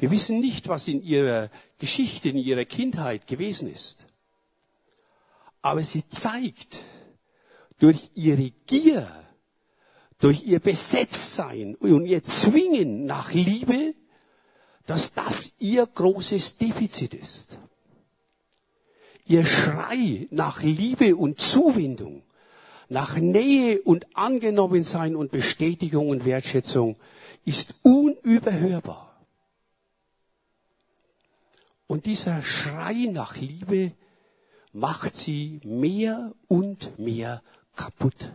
Wir 0.01 0.11
wissen 0.11 0.41
nicht, 0.41 0.67
was 0.69 0.89
in 0.89 1.03
ihrer 1.03 1.51
Geschichte, 1.79 2.31
in 2.31 2.39
ihrer 2.39 2.65
Kindheit 2.65 3.27
gewesen 3.27 3.71
ist. 3.71 4.07
Aber 5.61 5.85
sie 5.85 6.09
zeigt 6.09 6.81
durch 7.79 8.11
ihre 8.15 8.51
Gier, 8.67 9.07
durch 10.19 10.45
ihr 10.45 10.59
Besetztsein 10.59 11.75
und 11.75 12.07
ihr 12.07 12.23
Zwingen 12.23 13.05
nach 13.05 13.35
Liebe, 13.35 13.95
dass 14.87 15.13
das 15.13 15.53
ihr 15.59 15.87
großes 15.87 16.57
Defizit 16.57 17.13
ist. 17.13 17.59
Ihr 19.27 19.45
Schrei 19.45 20.29
nach 20.31 20.63
Liebe 20.63 21.15
und 21.15 21.41
Zuwendung, 21.41 22.23
nach 22.89 23.19
Nähe 23.19 23.83
und 23.83 24.07
Angenommensein 24.17 25.15
und 25.15 25.31
Bestätigung 25.31 26.09
und 26.09 26.25
Wertschätzung 26.25 26.97
ist 27.45 27.75
unüberhörbar. 27.83 29.10
Und 31.91 32.07
dieser 32.07 32.41
Schrei 32.41 33.09
nach 33.11 33.35
Liebe 33.35 33.91
macht 34.73 35.17
sie 35.17 35.61
mehr 35.65 36.33
und 36.47 36.97
mehr 37.01 37.43
kaputt. 37.75 38.31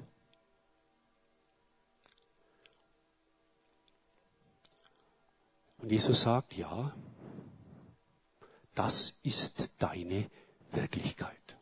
Und 5.78 5.90
Jesus 5.90 6.20
sagt, 6.20 6.58
ja, 6.58 6.94
das 8.74 9.16
ist 9.24 9.70
deine 9.78 10.30
Wirklichkeit. 10.74 11.56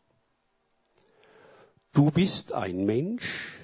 Du 1.92 2.10
bist 2.10 2.54
ein 2.54 2.86
Mensch, 2.86 3.60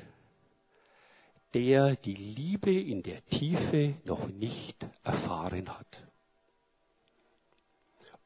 der 1.52 1.96
die 1.96 2.14
Liebe 2.14 2.72
in 2.72 3.02
der 3.02 3.26
Tiefe 3.26 3.96
noch 4.04 4.28
nicht 4.28 4.86
erfahren 5.02 5.76
hat. 5.76 6.09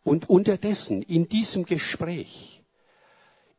Und 0.05 0.29
unterdessen, 0.29 1.03
in 1.03 1.29
diesem 1.29 1.65
Gespräch, 1.65 2.63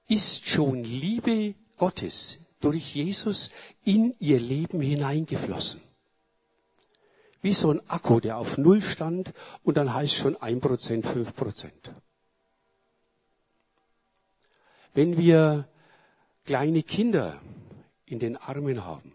ist 0.07 0.47
schon 0.47 0.83
Liebe 0.83 1.55
Gottes 1.77 2.37
durch 2.61 2.95
Jesus 2.95 3.51
in 3.83 4.15
ihr 4.19 4.39
Leben 4.39 4.79
hineingeflossen. 4.79 5.81
Wie 7.41 7.53
so 7.53 7.71
ein 7.71 7.81
Akku, 7.89 8.19
der 8.19 8.37
auf 8.37 8.57
Null 8.57 8.81
stand 8.81 9.33
und 9.63 9.77
dann 9.77 9.93
heißt 9.93 10.13
schon 10.13 10.35
ein 10.37 10.59
Prozent, 10.59 11.05
fünf 11.05 11.35
Prozent. 11.35 11.91
Wenn 14.93 15.17
wir 15.17 15.67
kleine 16.45 16.83
Kinder 16.83 17.41
in 18.05 18.19
den 18.19 18.37
Armen 18.37 18.85
haben, 18.85 19.11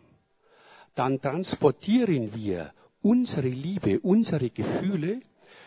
dann 0.95 1.21
transportieren 1.21 2.35
wir 2.35 2.73
unsere 3.03 3.49
Liebe, 3.49 4.01
unsere 4.01 4.51
Gefühle 4.51 5.21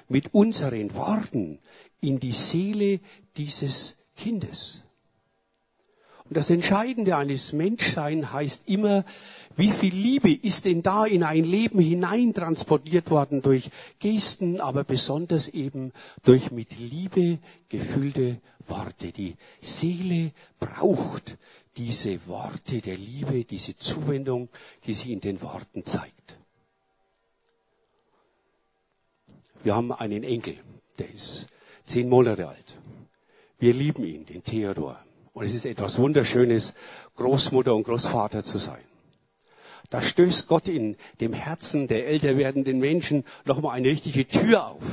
mit 0.08 0.34
unseren 0.34 0.94
Worten 0.96 1.60
in 2.02 2.20
die 2.20 2.32
Seele 2.32 3.00
dieses 3.38 3.96
Kindes. 4.16 4.84
Und 6.25 6.38
das 6.38 6.50
Entscheidende 6.50 7.18
eines 7.18 7.54
Menschseins 7.54 8.32
heißt 8.32 8.67
immer, 8.67 9.06
wie 9.56 9.69
viel 9.69 9.93
Liebe 9.93 10.34
ist 10.34 10.65
denn 10.65 10.82
da 10.82 11.06
in 11.06 11.24
ein 11.24 11.43
Leben 11.43 11.80
hineintransportiert 11.80 13.12
worden 13.12 13.41
durch 13.41 13.69
Gesten, 14.00 14.60
aber 14.60 14.84
besonders 14.84 15.48
eben 15.48 15.91
durch 16.24 16.52
mit 16.52 16.80
Liebe 16.80 17.39
gefüllte 17.69 18.39
Worte. 18.67 19.12
Die 19.12 19.36
Seele 19.62 20.32
braucht 20.60 21.38
diese 21.78 22.26
Worte 22.28 22.82
der 22.82 22.98
Liebe, 22.98 23.43
diese 23.43 23.76
Zuwendung, 23.78 24.50
die 24.86 24.93
sich 24.93 25.10
in 25.10 25.19
den 25.19 25.41
Worten 25.41 25.86
zeigt. 25.86 26.39
Wir 29.63 29.76
haben 29.76 29.91
einen 29.91 30.23
Enkel, 30.23 30.58
der 30.99 31.10
ist 31.12 31.47
zehn 31.84 32.10
Monate 32.10 32.47
alt. 32.47 32.78
Wir 33.60 33.73
lieben 33.73 34.04
ihn, 34.04 34.26
den 34.26 34.43
Theodor. 34.43 34.99
Und 35.34 35.45
es 35.45 35.54
ist 35.54 35.65
etwas 35.65 35.97
Wunderschönes, 35.97 36.73
Großmutter 37.15 37.73
und 37.73 37.84
Großvater 37.84 38.43
zu 38.43 38.58
sein. 38.58 38.84
Da 39.89 40.02
stößt 40.02 40.47
Gott 40.47 40.67
in 40.67 40.97
dem 41.21 41.34
Herzen 41.34 41.88
der 41.88 42.08
älter 42.08 42.38
werdenden 42.38 42.80
Menschen 42.80 43.23
nochmal 43.45 43.76
eine 43.78 43.88
richtige 43.88 44.28
Tür 44.28 44.67
auf. 44.67 44.84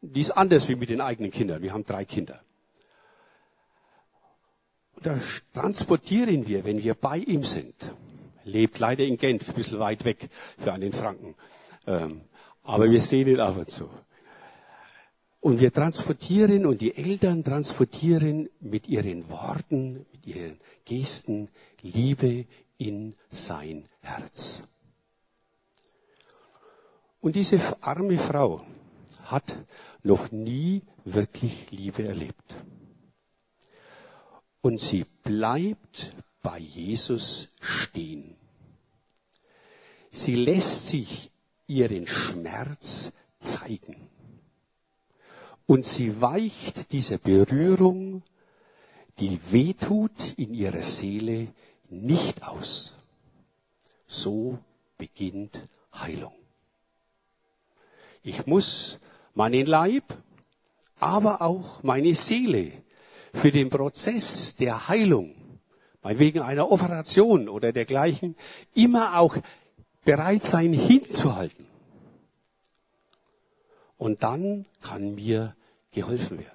Die 0.00 0.20
ist 0.20 0.32
anders 0.32 0.68
wie 0.68 0.74
mit 0.74 0.90
den 0.90 1.00
eigenen 1.00 1.30
Kindern. 1.30 1.62
Wir 1.62 1.72
haben 1.72 1.86
drei 1.86 2.04
Kinder. 2.04 2.40
Und 4.96 5.06
da 5.06 5.18
transportieren 5.52 6.46
wir, 6.46 6.64
wenn 6.64 6.82
wir 6.82 6.94
bei 6.94 7.18
ihm 7.18 7.42
sind. 7.42 7.92
Lebt 8.44 8.78
leider 8.78 9.04
in 9.04 9.16
Genf, 9.16 9.48
ein 9.48 9.54
bisschen 9.54 9.78
weit 9.78 10.04
weg 10.04 10.28
für 10.58 10.72
einen 10.72 10.92
Franken. 10.92 11.34
Ähm, 11.86 12.20
aber 12.64 12.90
wir 12.90 13.00
sehen 13.00 13.28
ihn 13.28 13.40
ab 13.40 13.56
und 13.56 13.70
zu. 13.70 13.88
Und 15.40 15.60
wir 15.60 15.72
transportieren 15.72 16.64
und 16.64 16.80
die 16.80 16.96
Eltern 16.96 17.44
transportieren 17.44 18.48
mit 18.60 18.88
ihren 18.88 19.28
Worten, 19.28 20.06
mit 20.10 20.26
ihren 20.26 20.58
Gesten 20.86 21.48
Liebe 21.82 22.46
in 22.78 23.14
sein 23.30 23.84
Herz. 24.00 24.62
Und 27.20 27.36
diese 27.36 27.58
arme 27.82 28.18
Frau 28.18 28.64
hat 29.24 29.56
noch 30.02 30.30
nie 30.32 30.82
wirklich 31.04 31.70
Liebe 31.70 32.04
erlebt. 32.04 32.54
Und 34.62 34.80
sie 34.80 35.04
bleibt 35.22 36.12
bei 36.42 36.58
Jesus 36.58 37.48
stehen. 37.60 38.36
Sie 40.10 40.36
lässt 40.36 40.88
sich 40.88 41.30
ihren 41.66 42.06
Schmerz 42.06 43.12
zeigen. 43.38 44.08
Und 45.66 45.86
sie 45.86 46.20
weicht 46.20 46.92
dieser 46.92 47.18
Berührung, 47.18 48.22
die 49.18 49.40
wehtut 49.50 50.34
in 50.36 50.52
ihrer 50.52 50.82
Seele, 50.82 51.48
nicht 51.88 52.46
aus. 52.46 52.96
So 54.06 54.58
beginnt 54.98 55.66
Heilung. 55.94 56.34
Ich 58.22 58.46
muss 58.46 58.98
meinen 59.34 59.66
Leib, 59.66 60.04
aber 60.98 61.42
auch 61.42 61.82
meine 61.82 62.14
Seele 62.14 62.72
für 63.32 63.50
den 63.50 63.70
Prozess 63.70 64.56
der 64.56 64.88
Heilung, 64.88 65.34
wegen 66.02 66.40
einer 66.40 66.70
Operation 66.70 67.48
oder 67.48 67.72
dergleichen, 67.72 68.36
immer 68.74 69.18
auch 69.18 69.36
bereit 70.04 70.44
sein 70.44 70.72
hinzuhalten. 70.72 71.66
Und 73.96 74.22
dann 74.22 74.66
kann 74.82 75.14
mir 75.14 75.56
geholfen 75.92 76.38
werden. 76.38 76.50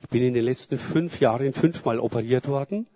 Ich 0.00 0.08
bin 0.08 0.22
in 0.22 0.34
den 0.34 0.44
letzten 0.44 0.78
fünf 0.78 1.20
Jahren 1.20 1.52
fünfmal 1.52 1.98
operiert 1.98 2.48
worden 2.48 2.86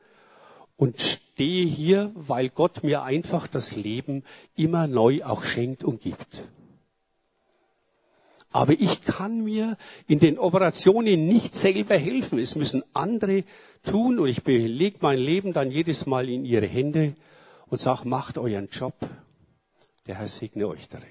und 0.77 1.01
stehe 1.01 1.67
hier, 1.67 2.13
weil 2.15 2.49
Gott 2.49 2.85
mir 2.85 3.03
einfach 3.03 3.47
das 3.47 3.75
Leben 3.77 4.23
immer 4.57 4.87
neu 4.87 5.25
auch 5.25 5.43
schenkt 5.45 5.85
und 5.85 6.01
gibt. 6.01 6.49
Aber 8.51 8.75
ich 8.75 9.03
kann 9.03 9.43
mir 9.45 9.77
in 10.07 10.21
den 10.21 10.39
Operationen 10.39 11.27
nicht 11.27 11.55
selber 11.55 11.97
helfen. 11.97 12.39
Es 12.39 12.55
müssen 12.55 12.85
andere 12.93 13.45
tun 13.83 14.19
und 14.19 14.29
ich 14.29 14.43
belege 14.43 14.99
mein 15.01 15.19
Leben 15.19 15.53
dann 15.53 15.71
jedes 15.71 16.07
Mal 16.07 16.29
in 16.29 16.45
ihre 16.45 16.67
Hände 16.67 17.17
und 17.73 17.81
sag, 17.81 18.05
macht 18.05 18.37
euren 18.37 18.69
Job. 18.69 18.95
Der 20.05 20.19
Herr 20.19 20.29
segne 20.29 20.69
euch 20.69 20.89
darin. 20.89 21.09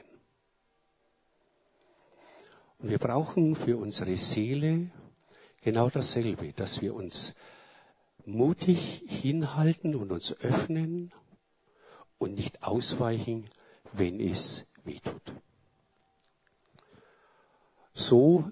Und 2.78 2.92
wir 2.92 3.00
brauchen 3.00 3.56
für 3.56 3.78
unsere 3.78 4.16
Seele 4.16 4.92
genau 5.62 5.90
dasselbe, 5.90 6.54
dass 6.54 6.84
wir 6.84 6.94
uns 6.94 7.34
mutig 8.26 9.04
hinhalten 9.08 9.96
und 9.96 10.12
uns 10.12 10.34
öffnen 10.40 11.12
und 12.20 12.36
nicht 12.36 12.62
ausweichen, 12.62 13.50
wenn 13.92 14.20
es 14.20 14.68
weh 14.84 15.00
tut. 15.00 15.34
So 17.96 18.52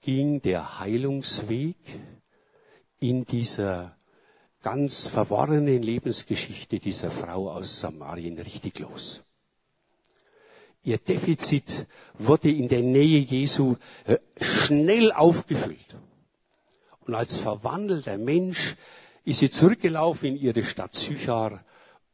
ging 0.00 0.40
der 0.40 0.80
Heilungsweg 0.80 1.76
in 3.00 3.26
dieser 3.26 3.99
ganz 4.62 5.06
verworrenen 5.06 5.82
Lebensgeschichte 5.82 6.78
dieser 6.78 7.10
Frau 7.10 7.50
aus 7.50 7.80
Samarien 7.80 8.38
richtig 8.38 8.78
los. 8.78 9.22
Ihr 10.82 10.98
Defizit 10.98 11.86
wurde 12.14 12.50
in 12.50 12.68
der 12.68 12.82
Nähe 12.82 13.18
Jesu 13.18 13.76
äh, 14.04 14.18
schnell 14.40 15.12
aufgefüllt. 15.12 15.96
Und 17.00 17.14
als 17.14 17.34
verwandelter 17.34 18.16
Mensch 18.16 18.76
ist 19.24 19.40
sie 19.40 19.50
zurückgelaufen 19.50 20.30
in 20.30 20.36
ihre 20.36 20.62
Stadt 20.62 20.94
Sychar 20.94 21.64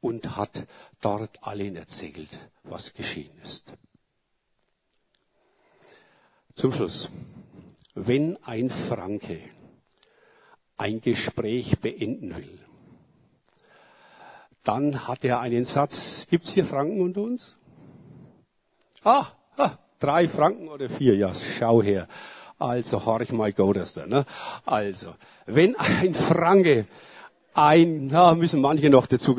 und 0.01 0.37
hat 0.37 0.67
dort 1.01 1.43
allen 1.43 1.77
erzählt, 1.77 2.51
was 2.65 2.93
geschehen 2.95 3.37
ist. 3.43 3.73
Zum 6.55 6.73
Schluss. 6.73 7.09
Wenn 7.95 8.37
ein 8.43 8.69
Franke 8.71 9.39
ein 10.77 11.01
Gespräch 11.01 11.79
beenden 11.81 12.37
will, 12.37 12.59
dann 14.65 15.07
hat 15.07 15.25
er 15.25 15.41
einen 15.41 15.65
Satz. 15.65 16.27
Gibt's 16.29 16.53
hier 16.53 16.65
Franken 16.65 17.01
unter 17.01 17.23
uns? 17.23 17.57
Ah, 19.05 19.27
ah, 19.57 19.73
drei 20.01 20.29
Franken 20.29 20.69
oder 20.69 20.89
vier, 20.91 21.17
ja, 21.17 21.33
schau 21.35 21.83
her. 21.83 22.09
Also, 22.59 23.05
horch 23.05 23.33
mal 23.33 23.53
Godester, 23.53 24.07
ne? 24.07 24.25
Also, 24.65 25.15
wenn 25.47 25.77
ein 25.77 26.15
Franke 26.15 26.87
ein, 27.57 28.09
na, 28.09 28.35
müssen 28.35 28.61
manche 28.61 28.91
noch 28.91 29.07
dazu 29.07 29.35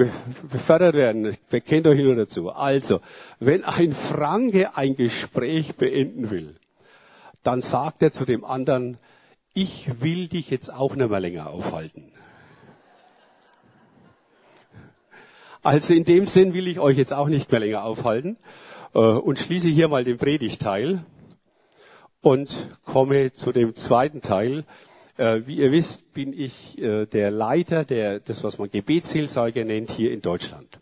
befördert 0.50 0.96
werden. 0.96 1.38
Bekennt 1.50 1.86
euch 1.86 2.00
nur 2.00 2.16
dazu. 2.16 2.50
Also, 2.50 3.00
wenn 3.40 3.64
ein 3.64 3.94
Franke 3.94 4.76
ein 4.76 4.96
Gespräch 4.96 5.76
beenden 5.76 6.32
will, 6.32 6.56
dann 7.44 7.62
sagt 7.62 8.02
er 8.02 8.12
zu 8.12 8.26
dem 8.26 8.44
anderen, 8.44 8.98
ich 9.58 10.04
will 10.04 10.28
dich 10.28 10.52
jetzt 10.52 10.72
auch 10.72 10.96
nicht 10.96 11.10
mehr 11.10 11.20
länger 11.20 11.50
aufhalten. 11.50 12.12
Also 15.64 15.96
in 15.96 16.04
dem 16.04 16.28
Sinn 16.28 16.54
will 16.54 16.68
ich 16.68 16.80
euch 16.80 16.96
jetzt 16.96 17.12
auch 17.12 17.28
nicht 17.28 17.52
mehr 17.52 17.60
länger 17.60 17.84
aufhalten 17.84 18.38
äh, 18.94 19.00
und 19.00 19.40
schließe 19.40 19.68
hier 19.68 19.88
mal 19.88 20.04
den 20.04 20.20
Predigteil 20.20 21.04
und 22.22 22.70
komme 22.86 23.34
zu 23.34 23.52
dem 23.52 23.76
zweiten 23.76 24.22
Teil. 24.22 24.64
Äh, 25.18 25.42
wie 25.48 25.56
ihr 25.56 25.72
wisst, 25.72 26.14
bin 26.14 26.34
ich 26.34 26.78
äh, 26.78 27.08
der 27.08 27.32
Leiter 27.32 27.84
der, 27.84 28.20
das, 28.20 28.44
was 28.44 28.60
man 28.60 28.70
Gebetsseelsorge 28.70 29.66
nennt, 29.66 29.90
hier 29.90 30.12
in 30.12 30.22
Deutschland. 30.22 30.80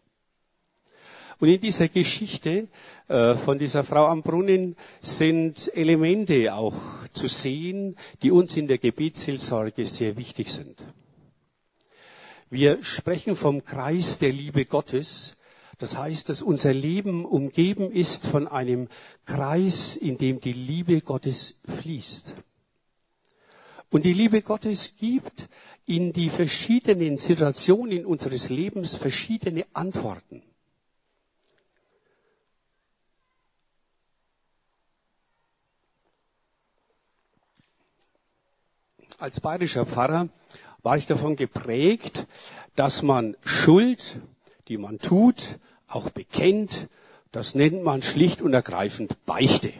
Und 1.40 1.50
in 1.50 1.60
dieser 1.60 1.88
Geschichte 1.90 2.68
von 3.08 3.60
dieser 3.60 3.84
Frau 3.84 4.08
am 4.08 4.24
Brunnen 4.24 4.76
sind 5.02 5.70
Elemente 5.76 6.54
auch 6.54 6.76
zu 7.14 7.28
sehen, 7.28 7.96
die 8.22 8.32
uns 8.32 8.56
in 8.58 8.68
der 8.68 8.78
Gebetsseelsorge 8.78 9.86
sehr 9.86 10.18
wichtig 10.18 10.50
sind. 10.50 10.82
Wir 12.50 12.82
sprechen 12.84 13.36
vom 13.36 13.66
Kreis 13.66 14.18
der 14.18 14.32
Liebe 14.32 14.66
Gottes. 14.66 15.36
Das 15.78 15.98
heißt, 15.98 16.30
dass 16.30 16.42
unser 16.42 16.74
Leben 16.74 17.26
umgeben 17.26 17.92
ist 17.92 18.28
von 18.28 18.48
einem 18.48 18.88
Kreis, 19.26 19.98
in 19.98 20.18
dem 20.18 20.40
die 20.40 20.54
Liebe 20.54 21.02
Gottes 21.02 21.60
fließt. 21.68 22.36
Und 23.90 24.06
die 24.06 24.14
Liebe 24.14 24.42
Gottes 24.42 24.96
gibt 24.98 25.50
in 25.86 26.14
die 26.14 26.30
verschiedenen 26.30 27.18
Situationen 27.18 28.06
unseres 28.06 28.50
Lebens 28.50 28.96
verschiedene 28.96 29.66
Antworten. 29.74 30.42
Als 39.18 39.40
bayerischer 39.40 39.86
Pfarrer 39.86 40.28
war 40.84 40.98
ich 40.98 41.08
davon 41.08 41.36
geprägt, 41.36 42.28
dass 42.76 43.02
man 43.02 43.38
Schuld, 43.46 44.18
die 44.68 44.78
man 44.78 45.00
tut, 45.00 45.60
auch 45.88 46.10
bekennt. 46.10 46.90
Das 47.32 47.56
nennt 47.56 47.84
man 47.84 48.02
schlicht 48.02 48.42
und 48.42 48.54
ergreifend 48.54 49.26
Beichte. 49.26 49.72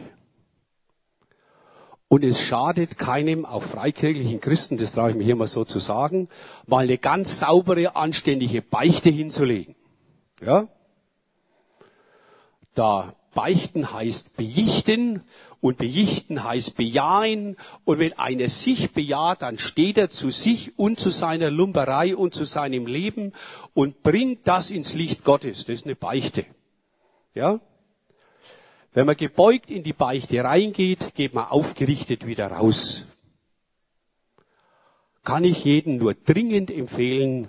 Und 2.08 2.24
es 2.24 2.40
schadet 2.40 2.98
keinem, 2.98 3.44
auch 3.44 3.62
freikirchlichen 3.62 4.40
Christen, 4.40 4.78
das 4.78 4.92
traue 4.92 5.10
ich 5.10 5.16
mir 5.16 5.24
hier 5.24 5.36
mal 5.36 5.48
so 5.48 5.64
zu 5.64 5.80
sagen, 5.80 6.28
mal 6.66 6.84
eine 6.84 6.98
ganz 6.98 7.40
saubere, 7.40 7.96
anständige 7.96 8.62
Beichte 8.62 9.10
hinzulegen. 9.10 9.74
Ja? 10.40 10.68
Da 12.74 13.14
beichten 13.34 13.92
heißt 13.92 14.36
bejichten 14.36 15.22
und 15.66 15.78
bejichten 15.78 16.44
heißt 16.44 16.76
bejahen. 16.76 17.56
Und 17.84 17.98
wenn 17.98 18.12
einer 18.14 18.48
sich 18.48 18.92
bejaht, 18.92 19.42
dann 19.42 19.58
steht 19.58 19.98
er 19.98 20.10
zu 20.10 20.30
sich 20.30 20.78
und 20.78 21.00
zu 21.00 21.10
seiner 21.10 21.50
Lumperei 21.50 22.16
und 22.16 22.34
zu 22.34 22.44
seinem 22.44 22.86
Leben 22.86 23.32
und 23.74 24.02
bringt 24.02 24.46
das 24.46 24.70
ins 24.70 24.94
Licht 24.94 25.24
Gottes. 25.24 25.64
Das 25.64 25.74
ist 25.74 25.84
eine 25.86 25.96
Beichte. 25.96 26.46
Ja? 27.34 27.60
Wenn 28.92 29.06
man 29.06 29.16
gebeugt 29.16 29.70
in 29.70 29.82
die 29.82 29.92
Beichte 29.92 30.42
reingeht, 30.42 31.14
geht 31.14 31.34
man 31.34 31.46
aufgerichtet 31.46 32.26
wieder 32.26 32.46
raus. 32.46 33.04
Kann 35.24 35.44
ich 35.44 35.64
jeden 35.64 35.98
nur 35.98 36.14
dringend 36.14 36.70
empfehlen, 36.70 37.48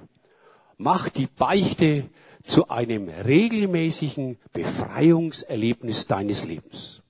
mach 0.77 1.09
die 1.09 1.27
Beichte 1.27 2.09
zu 2.43 2.69
einem 2.69 3.09
regelmäßigen 3.09 4.39
Befreiungserlebnis 4.51 6.07
deines 6.07 6.43
Lebens. 6.43 7.03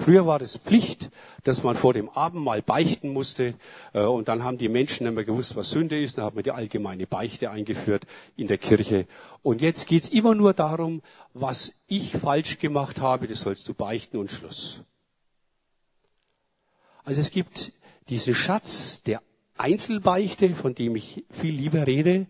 Früher 0.00 0.26
war 0.26 0.40
es 0.40 0.56
Pflicht, 0.56 1.10
dass 1.44 1.62
man 1.62 1.76
vor 1.76 1.92
dem 1.92 2.08
Abendmahl 2.08 2.62
beichten 2.62 3.10
musste. 3.10 3.54
Äh, 3.92 4.00
und 4.00 4.28
dann 4.28 4.44
haben 4.44 4.56
die 4.56 4.70
Menschen 4.70 5.12
mehr 5.12 5.24
gewusst, 5.24 5.56
was 5.56 5.70
Sünde 5.70 6.00
ist. 6.00 6.16
Dann 6.16 6.24
hat 6.24 6.34
man 6.34 6.42
die 6.42 6.52
allgemeine 6.52 7.06
Beichte 7.06 7.50
eingeführt 7.50 8.04
in 8.36 8.48
der 8.48 8.58
Kirche. 8.58 9.06
Und 9.42 9.60
jetzt 9.60 9.86
geht's 9.86 10.08
immer 10.08 10.34
nur 10.34 10.54
darum, 10.54 11.02
was 11.34 11.74
ich 11.86 12.12
falsch 12.12 12.58
gemacht 12.58 13.00
habe, 13.00 13.26
das 13.26 13.40
sollst 13.40 13.68
du 13.68 13.74
beichten 13.74 14.16
und 14.16 14.30
Schluss. 14.30 14.80
Also 17.04 17.20
es 17.20 17.30
gibt 17.30 17.72
diesen 18.08 18.34
Schatz 18.34 19.02
der 19.02 19.22
Einzelbeichte, 19.58 20.54
von 20.54 20.74
dem 20.74 20.96
ich 20.96 21.24
viel 21.30 21.54
lieber 21.54 21.86
rede, 21.86 22.26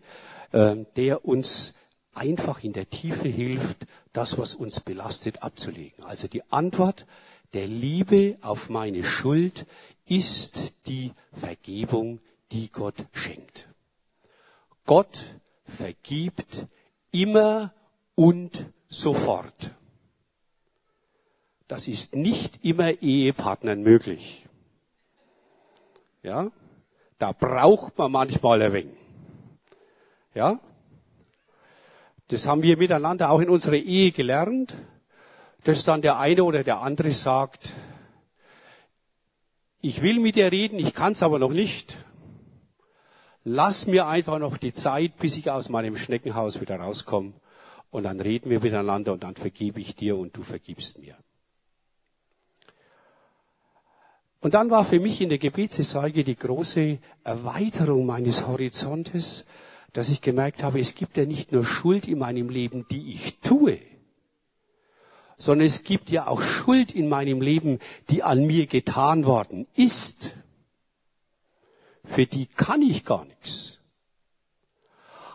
äh, 0.53 0.77
der 0.97 1.25
uns 1.25 1.75
einfach 2.15 2.65
in 2.65 2.73
der 2.73 2.91
Tiefe 2.91 3.29
hilft, 3.29 3.87
das, 4.13 4.39
was 4.39 4.55
uns 4.55 4.81
belastet, 4.81 5.43
abzulegen. 5.45 6.05
Also 6.05 6.27
die 6.27 6.43
Antwort 6.51 7.07
der 7.53 7.67
Liebe 7.67 8.39
auf 8.43 8.71
meine 8.71 9.05
Schuld 9.05 9.67
ist 10.07 10.73
die 10.87 11.13
Vergebung, 11.33 12.21
die 12.53 12.71
Gott 12.71 12.97
schenkt. 13.13 13.69
Gott 14.87 15.25
vergibt 15.65 16.67
immer 17.13 17.73
und 18.15 18.67
sofort. 18.89 19.75
Das 21.69 21.87
ist 21.87 22.17
nicht 22.17 22.65
immer 22.65 22.91
Ehepartnern 23.01 23.83
möglich. 23.83 24.47
Ja, 26.23 26.51
da 27.19 27.33
braucht 27.33 27.97
man 27.97 28.11
manchmal 28.11 28.63
ein 28.63 28.73
wenig. 28.73 28.97
Ja, 30.35 30.61
das 32.29 32.47
haben 32.47 32.63
wir 32.63 32.77
miteinander 32.77 33.31
auch 33.31 33.41
in 33.41 33.49
unserer 33.49 33.77
Ehe 33.77 34.13
gelernt 34.13 34.75
dass 35.65 35.85
dann 35.85 36.03
der 36.03 36.19
eine 36.19 36.45
oder 36.45 36.65
der 36.65 36.81
andere 36.81 37.13
sagt, 37.13 37.73
ich 39.83 40.03
will 40.03 40.21
mit 40.21 40.37
dir 40.37 40.53
reden, 40.53 40.79
ich 40.79 40.93
kann 40.93 41.13
es 41.13 41.23
aber 41.23 41.39
noch 41.39 41.53
nicht. 41.53 41.97
Lass 43.45 43.87
mir 43.87 44.07
einfach 44.07 44.39
noch 44.39 44.59
die 44.59 44.75
Zeit, 44.75 45.17
bis 45.17 45.37
ich 45.37 45.51
aus 45.51 45.71
meinem 45.71 45.97
Schneckenhaus 45.97 46.61
wieder 46.61 46.77
rauskomme. 46.77 47.33
Und 47.91 48.05
dann 48.05 48.21
reden 48.21 48.51
wir 48.51 48.61
miteinander 48.61 49.13
und 49.13 49.23
dann 49.25 49.37
vergebe 49.37 49.81
ich 49.81 49.95
dir 49.95 50.17
und 50.17 50.37
du 50.37 50.43
vergibst 50.43 50.99
mir. 50.99 51.17
Und 54.43 54.55
dann 54.55 54.71
war 54.71 54.85
für 54.85 55.01
mich 55.01 55.21
in 55.21 55.29
der 55.29 55.39
Gebetsseelsorge 55.39 56.25
die 56.25 56.37
große 56.37 56.99
Erweiterung 57.25 58.07
meines 58.07 58.47
Horizontes, 58.47 59.45
dass 59.93 60.09
ich 60.09 60.23
gemerkt 60.23 60.63
habe, 60.63 60.79
es 60.79 60.95
gibt 60.95 61.17
ja 61.17 61.27
nicht 61.27 61.53
nur 61.53 61.65
Schuld 61.65 62.07
in 62.09 62.19
meinem 62.19 62.49
Leben, 62.49 62.87
die 62.91 63.13
ich 63.13 63.39
tue, 63.41 63.79
sondern 65.41 65.67
es 65.67 65.85
gibt 65.85 66.11
ja 66.11 66.27
auch 66.27 66.43
Schuld 66.43 66.95
in 66.95 67.09
meinem 67.09 67.41
Leben, 67.41 67.79
die 68.11 68.23
an 68.23 68.47
mir 68.47 68.67
getan 68.67 69.25
worden 69.25 69.67
ist. 69.75 70.35
Für 72.05 72.27
die 72.27 72.45
kann 72.47 72.83
ich 72.83 73.07
gar 73.07 73.25
nichts. 73.25 73.81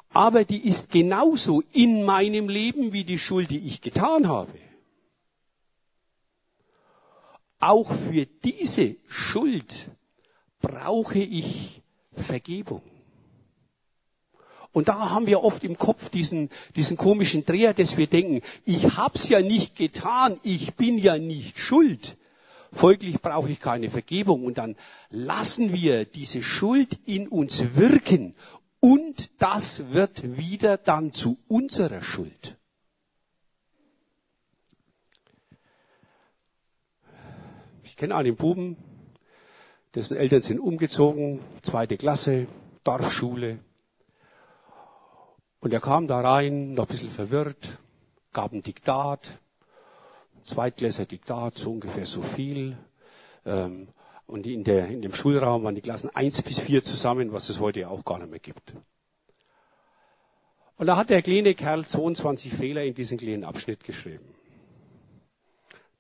Aber 0.10 0.46
die 0.46 0.60
ist 0.66 0.92
genauso 0.92 1.64
in 1.74 2.04
meinem 2.04 2.50
Leben 2.50 2.94
wie 2.94 3.04
die 3.04 3.18
Schuld, 3.18 3.50
die 3.50 3.58
ich 3.68 3.82
getan 3.82 4.28
habe. 4.28 4.54
Auch 7.60 7.92
für 7.92 8.28
diese 8.28 8.96
Schuld 9.08 9.90
brauche 10.62 11.18
ich 11.18 11.82
Vergebung. 12.14 12.84
Und 14.76 14.90
da 14.90 15.10
haben 15.12 15.26
wir 15.26 15.42
oft 15.42 15.64
im 15.64 15.78
Kopf 15.78 16.10
diesen, 16.10 16.50
diesen 16.76 16.98
komischen 16.98 17.46
Dreher, 17.46 17.74
dass 17.74 17.96
wir 17.96 18.08
denken, 18.08 18.42
ich 18.66 18.98
hab's 18.98 19.30
ja 19.30 19.40
nicht 19.40 19.78
getan, 19.78 20.38
ich 20.44 20.74
bin 20.76 20.98
ja 20.98 21.18
nicht 21.18 21.58
schuld. 21.58 22.18
Folglich 22.74 23.22
brauche 23.22 23.50
ich 23.50 23.62
keine 23.62 23.90
Vergebung. 23.90 24.44
Und 24.44 24.58
dann 24.58 24.76
lassen 25.10 25.72
wir 25.72 26.04
diese 26.04 26.44
Schuld 26.44 27.00
in 27.06 27.30
uns 27.30 27.76
wirken. 27.78 28.36
Und 28.82 29.32
das 29.42 29.94
wird 29.94 30.38
wieder 30.38 30.76
dann 30.76 31.14
zu 31.14 31.38
unserer 31.48 32.02
Schuld. 32.02 32.58
Ich 37.82 37.96
kenne 37.96 38.14
einen 38.18 38.36
Buben, 38.36 38.76
dessen 39.96 40.18
Eltern 40.18 40.42
sind 40.42 40.60
umgezogen, 40.60 41.40
zweite 41.62 41.96
Klasse, 41.96 42.48
Dorfschule. 42.84 43.60
Und 45.66 45.74
er 45.74 45.80
kam 45.80 46.08
da 46.08 46.22
rein, 46.22 46.76
noch 46.76 46.84
ein 46.84 46.90
bisschen 46.90 47.10
verwirrt, 47.10 47.80
gab 48.34 48.54
ein 48.54 48.62
Diktat, 48.62 49.40
Zweitklässler 50.44 51.08
Diktat, 51.08 51.58
so 51.58 51.72
ungefähr 51.72 52.06
so 52.06 52.22
viel. 52.22 52.78
Ähm, 53.48 53.88
und 54.28 54.46
in, 54.46 54.64
der, 54.64 54.90
in 54.90 55.02
dem 55.02 55.16
Schulraum 55.16 55.64
waren 55.64 55.74
die 55.74 55.82
Klassen 55.82 56.12
eins 56.14 56.40
bis 56.44 56.60
vier 56.60 56.84
zusammen, 56.84 57.34
was 57.34 57.50
es 57.50 57.60
heute 57.60 57.90
auch 57.90 58.06
gar 58.06 58.20
nicht 58.20 58.30
mehr 58.30 58.38
gibt. 58.38 58.74
Und 60.78 60.86
da 60.86 60.98
hat 60.98 61.10
der 61.10 61.24
kleine 61.24 61.56
Kerl 61.56 61.84
22 61.84 62.54
Fehler 62.54 62.84
in 62.84 62.94
diesen 62.94 63.18
kleinen 63.18 63.44
Abschnitt 63.44 63.84
geschrieben. 63.84 64.36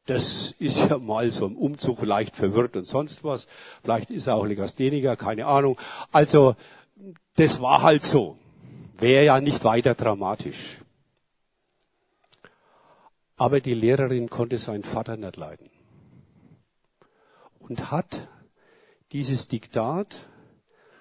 Das 0.06 0.54
ist 0.60 0.91
ja 0.91 0.99
mal 0.99 1.32
so 1.32 1.47
im 1.47 1.58
Umzug 1.58 2.04
leicht 2.04 2.36
verwirrt 2.36 2.75
und 2.75 2.86
sonst 2.86 3.23
was. 3.23 3.47
Vielleicht 3.82 4.12
ist 4.12 4.28
er 4.28 4.36
auch 4.36 4.45
Legastheniker, 4.45 5.15
keine 5.15 5.47
Ahnung. 5.47 5.82
Also, 6.12 6.56
das 7.38 7.62
war 7.62 7.82
halt 7.82 8.04
so. 8.04 8.38
Wäre 8.97 9.25
ja 9.25 9.41
nicht 9.41 9.63
weiter 9.63 9.93
dramatisch. 9.93 10.81
Aber 13.36 13.60
die 13.60 13.73
Lehrerin 13.73 14.29
konnte 14.29 14.58
seinen 14.58 14.84
Vater 14.84 15.17
nicht 15.17 15.36
leiden. 15.36 15.69
Und 17.60 17.91
hat 17.91 18.29
dieses 19.12 19.47
Diktat, 19.49 20.27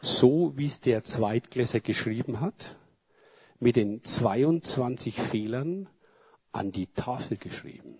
so 0.03 0.53
wie 0.57 0.67
es 0.67 0.81
der 0.81 1.05
Zweitklässer 1.05 1.81
geschrieben 1.81 2.41
hat, 2.41 2.77
mit 3.61 3.77
den 3.77 4.03
22 4.03 5.15
Fehlern 5.21 5.89
an 6.51 6.73
die 6.73 6.87
Tafel 6.87 7.37
geschrieben. 7.37 7.97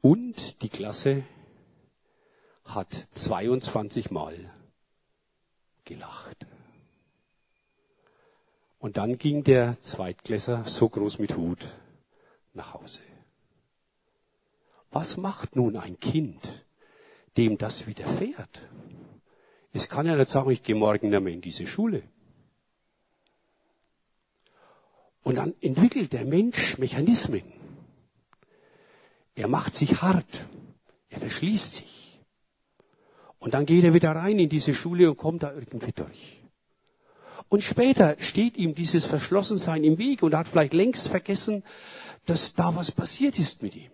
Und 0.00 0.62
die 0.62 0.68
Klasse 0.68 1.24
hat 2.64 2.92
22 2.92 4.10
Mal 4.10 4.36
gelacht. 5.84 6.46
Und 8.78 8.96
dann 8.96 9.18
ging 9.18 9.42
der 9.42 9.80
Zweitklässer 9.80 10.64
so 10.64 10.88
groß 10.88 11.18
mit 11.18 11.36
Hut 11.36 11.66
nach 12.54 12.74
Hause. 12.74 13.00
Was 14.90 15.16
macht 15.16 15.56
nun 15.56 15.76
ein 15.76 15.98
Kind, 15.98 16.64
dem 17.36 17.58
das 17.58 17.86
widerfährt? 17.86 18.62
Es 19.72 19.88
kann 19.88 20.06
ja 20.06 20.16
nicht 20.16 20.30
sagen, 20.30 20.50
ich 20.50 20.62
gehe 20.62 20.74
morgen 20.74 21.10
nicht 21.10 21.20
mehr 21.20 21.32
in 21.32 21.40
diese 21.40 21.66
Schule. 21.66 22.02
Und 25.22 25.36
dann 25.36 25.54
entwickelt 25.60 26.12
der 26.12 26.24
Mensch 26.24 26.78
Mechanismen. 26.78 27.52
Er 29.34 29.48
macht 29.48 29.74
sich 29.74 30.00
hart. 30.00 30.46
Er 31.10 31.20
verschließt 31.20 31.74
sich. 31.74 32.20
Und 33.38 33.54
dann 33.54 33.66
geht 33.66 33.84
er 33.84 33.94
wieder 33.94 34.12
rein 34.12 34.38
in 34.38 34.48
diese 34.48 34.74
Schule 34.74 35.10
und 35.10 35.16
kommt 35.16 35.42
da 35.42 35.52
irgendwie 35.52 35.92
durch. 35.92 36.37
Und 37.48 37.64
später 37.64 38.16
steht 38.18 38.56
ihm 38.56 38.74
dieses 38.74 39.04
Verschlossensein 39.04 39.84
im 39.84 39.98
Weg 39.98 40.22
und 40.22 40.32
er 40.32 40.40
hat 40.40 40.48
vielleicht 40.48 40.74
längst 40.74 41.08
vergessen, 41.08 41.62
dass 42.26 42.54
da 42.54 42.76
was 42.76 42.92
passiert 42.92 43.38
ist 43.38 43.62
mit 43.62 43.74
ihm. 43.74 43.90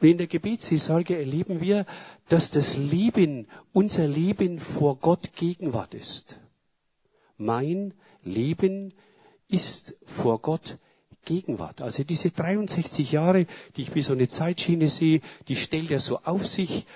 Und 0.00 0.08
in 0.08 0.18
der 0.18 0.28
Gebetsseelsorge 0.28 1.18
erleben 1.18 1.60
wir, 1.60 1.84
dass 2.28 2.50
das 2.50 2.76
Leben, 2.76 3.48
unser 3.72 4.06
Leben 4.06 4.60
vor 4.60 4.96
Gott 4.98 5.34
Gegenwart 5.34 5.94
ist. 5.94 6.38
Mein 7.36 7.94
Leben 8.22 8.94
ist 9.48 9.96
vor 10.06 10.40
Gott 10.40 10.78
Gegenwart. 11.24 11.80
Also 11.82 12.04
diese 12.04 12.30
63 12.30 13.10
Jahre, 13.12 13.46
die 13.76 13.82
ich 13.82 13.94
wie 13.94 14.02
so 14.02 14.12
eine 14.12 14.28
Zeitschiene 14.28 14.88
sehe, 14.88 15.20
die 15.48 15.56
stellt 15.56 15.90
er 15.90 16.00
so 16.00 16.20
auf 16.22 16.46
sich 16.46 16.86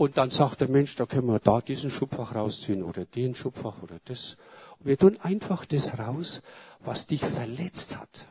und 0.00 0.16
dann 0.16 0.30
sagt 0.30 0.62
der 0.62 0.68
Mensch, 0.70 0.96
da 0.96 1.04
können 1.04 1.26
wir 1.26 1.40
da 1.40 1.60
diesen 1.60 1.90
Schubfach 1.90 2.34
rausziehen 2.34 2.82
oder 2.82 3.04
den 3.04 3.34
Schubfach 3.34 3.82
oder 3.82 3.98
das. 4.06 4.38
Und 4.78 4.86
wir 4.86 4.96
tun 4.96 5.18
einfach 5.20 5.66
das 5.66 5.98
raus, 5.98 6.40
was 6.78 7.06
dich 7.06 7.20
verletzt 7.20 7.98
hat. 7.98 8.26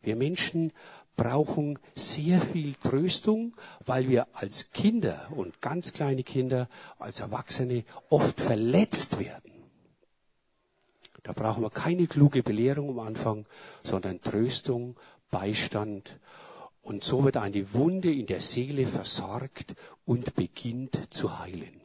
Wir 0.00 0.16
Menschen 0.16 0.72
brauchen 1.14 1.78
sehr 1.94 2.40
viel 2.40 2.74
Tröstung, 2.74 3.52
weil 3.86 4.08
wir 4.08 4.26
als 4.32 4.72
Kinder 4.72 5.28
und 5.30 5.60
ganz 5.60 5.92
kleine 5.92 6.24
Kinder, 6.24 6.68
als 6.98 7.20
Erwachsene 7.20 7.84
oft 8.10 8.40
verletzt 8.40 9.20
werden. 9.20 9.52
Da 11.22 11.34
brauchen 11.34 11.62
wir 11.62 11.70
keine 11.70 12.08
kluge 12.08 12.42
Belehrung 12.42 12.88
am 12.88 12.98
Anfang, 12.98 13.46
sondern 13.84 14.20
Tröstung, 14.20 14.96
Beistand. 15.30 16.18
Und 16.82 17.04
so 17.04 17.24
wird 17.24 17.36
eine 17.36 17.72
Wunde 17.72 18.12
in 18.12 18.26
der 18.26 18.40
Seele 18.40 18.86
versorgt 18.86 19.74
und 20.04 20.34
beginnt 20.34 20.98
zu 21.10 21.38
heilen. 21.38 21.80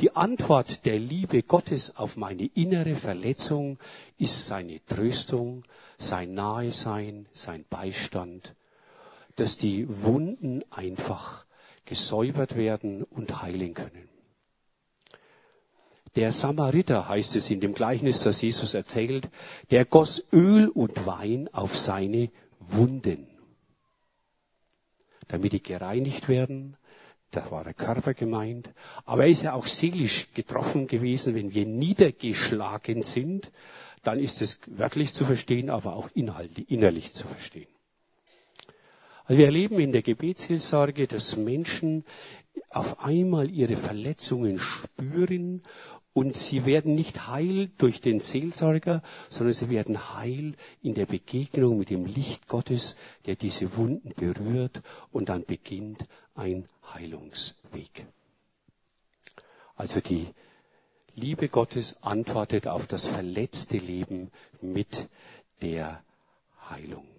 Die 0.00 0.16
Antwort 0.16 0.84
der 0.86 0.98
Liebe 0.98 1.42
Gottes 1.42 1.96
auf 1.96 2.16
meine 2.16 2.46
innere 2.54 2.94
Verletzung 2.94 3.78
ist 4.16 4.46
seine 4.46 4.84
Tröstung, 4.86 5.64
sein 5.98 6.34
Nahesein, 6.34 7.26
sein 7.34 7.64
Beistand, 7.68 8.54
dass 9.36 9.58
die 9.58 9.86
Wunden 10.02 10.62
einfach 10.70 11.44
gesäubert 11.84 12.56
werden 12.56 13.02
und 13.02 13.42
heilen 13.42 13.74
können. 13.74 14.08
Der 16.14 16.30
Samariter 16.30 17.08
heißt 17.08 17.36
es 17.36 17.50
in 17.50 17.60
dem 17.60 17.72
Gleichnis, 17.72 18.22
das 18.22 18.42
Jesus 18.42 18.74
erzählt, 18.74 19.28
der 19.70 19.84
goss 19.84 20.24
Öl 20.32 20.68
und 20.68 21.06
Wein 21.06 21.48
auf 21.52 21.78
seine 21.78 22.30
Wunden, 22.60 23.26
damit 25.28 25.52
die 25.52 25.62
gereinigt 25.62 26.28
werden. 26.28 26.76
Da 27.30 27.50
war 27.50 27.64
der 27.64 27.74
Körper 27.74 28.14
gemeint. 28.14 28.70
Aber 29.04 29.24
er 29.24 29.30
ist 29.30 29.42
ja 29.42 29.54
auch 29.54 29.66
seelisch 29.66 30.28
getroffen 30.34 30.86
gewesen, 30.86 31.34
wenn 31.34 31.54
wir 31.54 31.66
niedergeschlagen 31.66 33.02
sind, 33.02 33.50
dann 34.02 34.18
ist 34.18 34.42
es 34.42 34.58
wörtlich 34.66 35.14
zu 35.14 35.24
verstehen, 35.24 35.70
aber 35.70 35.94
auch 35.94 36.10
innerlich 36.14 37.12
zu 37.12 37.26
verstehen. 37.26 37.68
Also 39.24 39.38
wir 39.38 39.46
erleben 39.46 39.78
in 39.78 39.92
der 39.92 40.02
Gebetshilfsorge, 40.02 41.06
dass 41.06 41.36
Menschen 41.36 42.04
auf 42.70 43.04
einmal 43.04 43.50
ihre 43.50 43.76
Verletzungen 43.76 44.58
spüren 44.58 45.62
und 46.14 46.36
sie 46.36 46.66
werden 46.66 46.94
nicht 46.94 47.26
heil 47.28 47.70
durch 47.78 48.00
den 48.00 48.20
Seelsorger, 48.20 49.02
sondern 49.28 49.54
sie 49.54 49.70
werden 49.70 50.14
heil 50.14 50.54
in 50.82 50.94
der 50.94 51.06
Begegnung 51.06 51.78
mit 51.78 51.90
dem 51.90 52.04
Licht 52.04 52.48
Gottes, 52.48 52.96
der 53.26 53.36
diese 53.36 53.76
Wunden 53.76 54.12
berührt 54.14 54.82
und 55.10 55.28
dann 55.28 55.44
beginnt 55.44 56.04
ein 56.34 56.68
Heilungsweg. 56.94 58.06
Also 59.74 60.00
die 60.00 60.28
Liebe 61.14 61.48
Gottes 61.48 61.96
antwortet 62.02 62.66
auf 62.66 62.86
das 62.86 63.06
verletzte 63.06 63.78
Leben 63.78 64.30
mit 64.60 65.08
der 65.60 66.02
Heilung. 66.70 67.11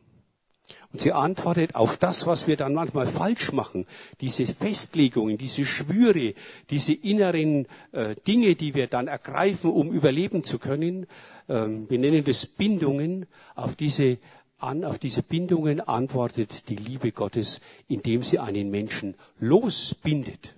Und 0.93 0.99
sie 0.99 1.11
antwortet 1.11 1.73
auf 1.73 1.97
das, 1.97 2.27
was 2.27 2.45
wir 2.47 2.55
dann 2.55 2.75
manchmal 2.75 3.07
falsch 3.07 3.51
machen. 3.51 3.87
Diese 4.21 4.45
Festlegungen, 4.45 5.39
diese 5.39 5.65
Schwüre, 5.65 6.35
diese 6.69 6.93
inneren 6.93 7.67
äh, 7.93 8.13
Dinge, 8.27 8.53
die 8.53 8.75
wir 8.75 8.85
dann 8.85 9.07
ergreifen, 9.07 9.71
um 9.71 9.91
überleben 9.91 10.43
zu 10.43 10.59
können. 10.59 11.07
Ähm, 11.49 11.89
wir 11.89 11.97
nennen 11.97 12.23
das 12.23 12.45
Bindungen. 12.45 13.25
Auf 13.55 13.75
diese, 13.75 14.19
an, 14.59 14.85
auf 14.85 14.99
diese 14.99 15.23
Bindungen 15.23 15.81
antwortet 15.81 16.69
die 16.69 16.75
Liebe 16.75 17.11
Gottes, 17.11 17.59
indem 17.87 18.21
sie 18.21 18.37
einen 18.37 18.69
Menschen 18.69 19.15
losbindet. 19.39 20.53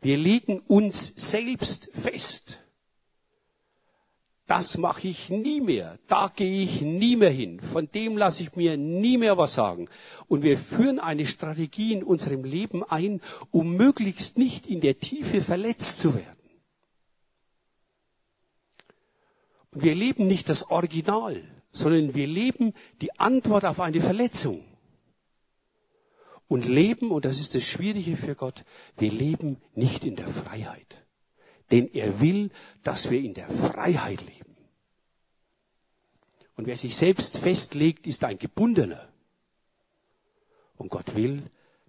Wir 0.00 0.16
legen 0.16 0.60
uns 0.60 1.12
selbst 1.16 1.90
fest 1.92 2.63
das 4.46 4.76
mache 4.76 5.08
ich 5.08 5.30
nie 5.30 5.60
mehr, 5.62 5.98
da 6.06 6.30
gehe 6.34 6.62
ich 6.62 6.82
nie 6.82 7.16
mehr 7.16 7.30
hin, 7.30 7.60
von 7.60 7.90
dem 7.90 8.18
lasse 8.18 8.42
ich 8.42 8.54
mir 8.56 8.76
nie 8.76 9.16
mehr 9.16 9.38
was 9.38 9.54
sagen. 9.54 9.88
Und 10.28 10.42
wir 10.42 10.58
führen 10.58 10.98
eine 10.98 11.24
Strategie 11.24 11.94
in 11.94 12.04
unserem 12.04 12.44
Leben 12.44 12.84
ein, 12.84 13.22
um 13.50 13.74
möglichst 13.76 14.36
nicht 14.36 14.66
in 14.66 14.80
der 14.80 14.98
Tiefe 14.98 15.40
verletzt 15.40 15.98
zu 15.98 16.14
werden. 16.14 16.36
Und 19.70 19.82
wir 19.82 19.94
leben 19.94 20.26
nicht 20.26 20.48
das 20.48 20.70
Original, 20.70 21.42
sondern 21.72 22.14
wir 22.14 22.26
leben 22.26 22.74
die 23.00 23.18
Antwort 23.18 23.64
auf 23.64 23.80
eine 23.80 24.00
Verletzung. 24.00 24.62
Und 26.46 26.66
leben, 26.66 27.10
und 27.10 27.24
das 27.24 27.40
ist 27.40 27.54
das 27.54 27.64
Schwierige 27.64 28.16
für 28.16 28.34
Gott, 28.34 28.64
wir 28.98 29.10
leben 29.10 29.56
nicht 29.74 30.04
in 30.04 30.16
der 30.16 30.28
Freiheit. 30.28 31.03
Denn 31.70 31.92
er 31.92 32.20
will, 32.20 32.50
dass 32.82 33.10
wir 33.10 33.20
in 33.20 33.34
der 33.34 33.48
Freiheit 33.48 34.20
leben. 34.22 34.56
Und 36.56 36.66
wer 36.66 36.76
sich 36.76 36.96
selbst 36.96 37.38
festlegt, 37.38 38.06
ist 38.06 38.24
ein 38.24 38.38
Gebundener. 38.38 39.08
Und 40.76 40.90
Gott 40.90 41.14
will, 41.14 41.42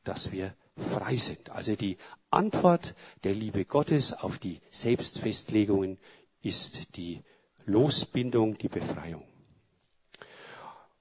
dass 0.03 0.31
wir 0.31 0.53
frei 0.77 1.17
sind. 1.17 1.49
Also 1.49 1.75
die 1.75 1.97
Antwort 2.29 2.95
der 3.23 3.33
Liebe 3.33 3.65
Gottes 3.65 4.13
auf 4.13 4.37
die 4.37 4.59
Selbstfestlegungen 4.71 5.97
ist 6.41 6.95
die 6.97 7.21
Losbindung, 7.65 8.57
die 8.57 8.67
Befreiung. 8.67 9.23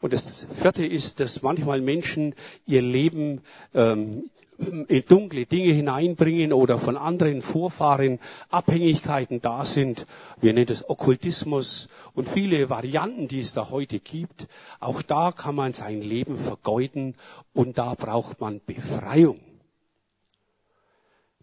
Und 0.00 0.12
das 0.12 0.46
vierte 0.60 0.84
ist, 0.84 1.20
dass 1.20 1.42
manchmal 1.42 1.80
Menschen 1.80 2.34
ihr 2.66 2.82
Leben 2.82 3.40
ähm, 3.72 4.30
in 4.58 5.04
dunkle 5.06 5.46
Dinge 5.46 5.72
hineinbringen 5.72 6.52
oder 6.52 6.78
von 6.78 6.96
anderen 6.96 7.42
Vorfahren 7.42 8.18
Abhängigkeiten 8.50 9.40
da 9.40 9.64
sind. 9.64 10.06
Wir 10.40 10.52
nennen 10.52 10.66
das 10.66 10.88
Okkultismus 10.88 11.88
und 12.14 12.28
viele 12.28 12.70
Varianten, 12.70 13.28
die 13.28 13.40
es 13.40 13.52
da 13.52 13.70
heute 13.70 13.98
gibt. 13.98 14.48
Auch 14.80 15.02
da 15.02 15.32
kann 15.32 15.54
man 15.54 15.72
sein 15.72 16.00
Leben 16.00 16.38
vergeuden 16.38 17.16
und 17.52 17.78
da 17.78 17.94
braucht 17.94 18.40
man 18.40 18.60
Befreiung. 18.64 19.40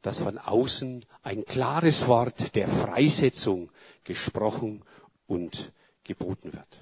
Dass 0.01 0.19
von 0.21 0.37
außen 0.37 1.05
ein 1.21 1.45
klares 1.45 2.07
Wort 2.07 2.55
der 2.55 2.67
Freisetzung 2.67 3.69
gesprochen 4.03 4.83
und 5.27 5.71
geboten 6.03 6.53
wird. 6.53 6.81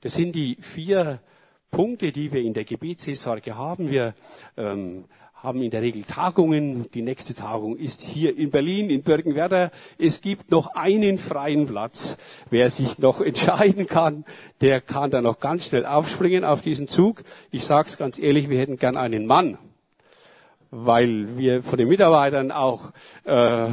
Das 0.00 0.14
sind 0.14 0.32
die 0.32 0.56
vier 0.60 1.20
Punkte, 1.70 2.12
die 2.12 2.32
wir 2.32 2.42
in 2.42 2.54
der 2.54 2.64
Gebetsseelsorge 2.64 3.56
haben. 3.56 3.90
Wir 3.90 4.14
ähm, 4.56 5.04
haben 5.34 5.62
in 5.62 5.70
der 5.70 5.82
Regel 5.82 6.04
Tagungen. 6.04 6.90
Die 6.92 7.02
nächste 7.02 7.34
Tagung 7.34 7.76
ist 7.76 8.02
hier 8.02 8.36
in 8.36 8.50
Berlin, 8.50 8.90
in 8.90 9.02
Birkenwerder. 9.02 9.70
Es 9.98 10.20
gibt 10.20 10.50
noch 10.50 10.74
einen 10.74 11.18
freien 11.18 11.66
Platz. 11.66 12.18
Wer 12.50 12.70
sich 12.70 12.98
noch 12.98 13.20
entscheiden 13.22 13.86
kann, 13.86 14.24
der 14.60 14.80
kann 14.80 15.10
da 15.10 15.20
noch 15.20 15.40
ganz 15.40 15.66
schnell 15.66 15.86
aufspringen 15.86 16.44
auf 16.44 16.62
diesen 16.62 16.88
Zug. 16.88 17.22
Ich 17.50 17.64
sage 17.64 17.88
es 17.88 17.96
ganz 17.96 18.18
ehrlich, 18.18 18.50
wir 18.50 18.58
hätten 18.58 18.76
gern 18.76 18.96
einen 18.96 19.26
Mann, 19.26 19.58
weil 20.70 21.38
wir 21.38 21.62
von 21.62 21.78
den 21.78 21.88
Mitarbeitern 21.88 22.50
auch 22.52 22.92
äh, 23.24 23.68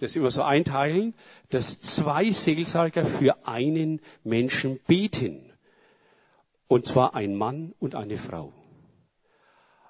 das 0.00 0.16
immer 0.16 0.30
so 0.30 0.42
einteilen 0.42 1.12
dass 1.50 1.80
zwei 1.80 2.30
Seelsorger 2.30 3.04
für 3.04 3.46
einen 3.46 4.00
Menschen 4.24 4.80
beten. 4.86 5.45
Und 6.68 6.86
zwar 6.86 7.14
ein 7.14 7.34
Mann 7.34 7.74
und 7.78 7.94
eine 7.94 8.16
Frau. 8.16 8.52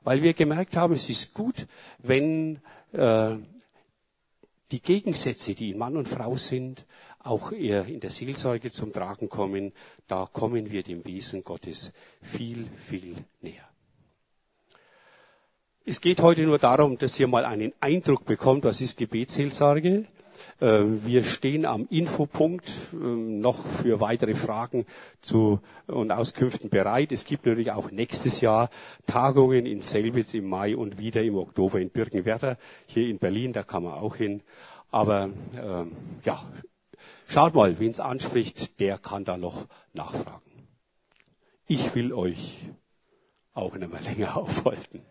Weil 0.03 0.23
wir 0.23 0.35
gemerkt 0.35 0.77
haben, 0.77 0.95
es 0.95 1.09
ist 1.09 1.35
gut, 1.35 1.67
wenn 1.99 2.61
äh, 2.93 3.37
die 4.71 4.81
Gegensätze, 4.81 5.55
die 5.55 5.71
in 5.71 5.79
Mann 5.79 5.97
und 5.97 6.09
Frau 6.09 6.37
sind, 6.37 6.87
auch 7.27 7.53
eher 7.53 7.87
in 7.87 8.01
der 8.01 8.11
Seelsorge 8.11 8.71
zum 8.71 8.93
Tragen 8.93 9.29
kommen. 9.29 9.73
Da 10.07 10.29
kommen 10.33 10.71
wir 10.71 10.83
dem 10.83 11.05
Wesen 11.05 11.43
Gottes 11.45 11.93
viel, 12.23 12.69
viel 12.87 13.17
näher. 13.41 13.69
Es 15.85 16.01
geht 16.01 16.21
heute 16.21 16.43
nur 16.43 16.59
darum, 16.59 16.99
dass 16.99 17.19
ihr 17.21 17.29
mal 17.29 17.45
einen 17.45 17.73
Eindruck 17.81 18.25
bekommt, 18.25 18.65
was 18.65 18.81
ist 18.81 18.97
Gebetsseelsorge. 18.97 20.07
Äh, 20.61 20.83
wir 21.05 21.25
stehen 21.25 21.65
am 21.67 21.87
Infopunkt 21.91 22.71
ähm, 22.93 23.41
noch 23.41 23.67
für 23.67 24.01
weitere 24.01 24.35
Fragen 24.35 24.87
zu, 25.21 25.61
und 25.87 26.11
Auskünften 26.11 26.71
bereit. 26.71 27.13
Es 27.13 27.25
gibt 27.25 27.47
natürlich 27.47 27.73
auch 27.73 27.91
nächstes 27.91 28.41
Jahr 28.41 28.71
Tagungen 29.07 29.67
in 29.67 29.81
Selbitz 29.81 30.35
im 30.35 30.49
Mai 30.49 30.77
und 30.77 30.99
wieder 30.99 31.23
im 31.23 31.37
Oktober 31.37 31.81
in 31.81 31.91
Birkenwerder. 31.91 32.59
Hier 32.87 33.09
in 33.09 33.19
Berlin, 33.19 33.53
da 33.53 33.63
kann 33.63 33.85
man 33.85 33.95
auch 33.95 34.17
hin. 34.17 34.43
Aber 34.91 35.31
ähm, 35.61 35.93
ja, 36.25 36.45
schaut 37.27 37.55
mal, 37.55 37.79
wen 37.79 37.91
es 37.91 38.01
anspricht, 38.01 38.81
der 38.81 38.99
kann 38.99 39.25
da 39.25 39.37
noch 39.37 39.67
nachfragen. 39.93 40.43
Ich 41.67 41.95
will 41.95 42.13
euch 42.13 42.69
auch 43.53 43.75
nicht 43.75 43.91
mehr 43.91 44.01
länger 44.01 44.37
aufhalten. 44.39 45.03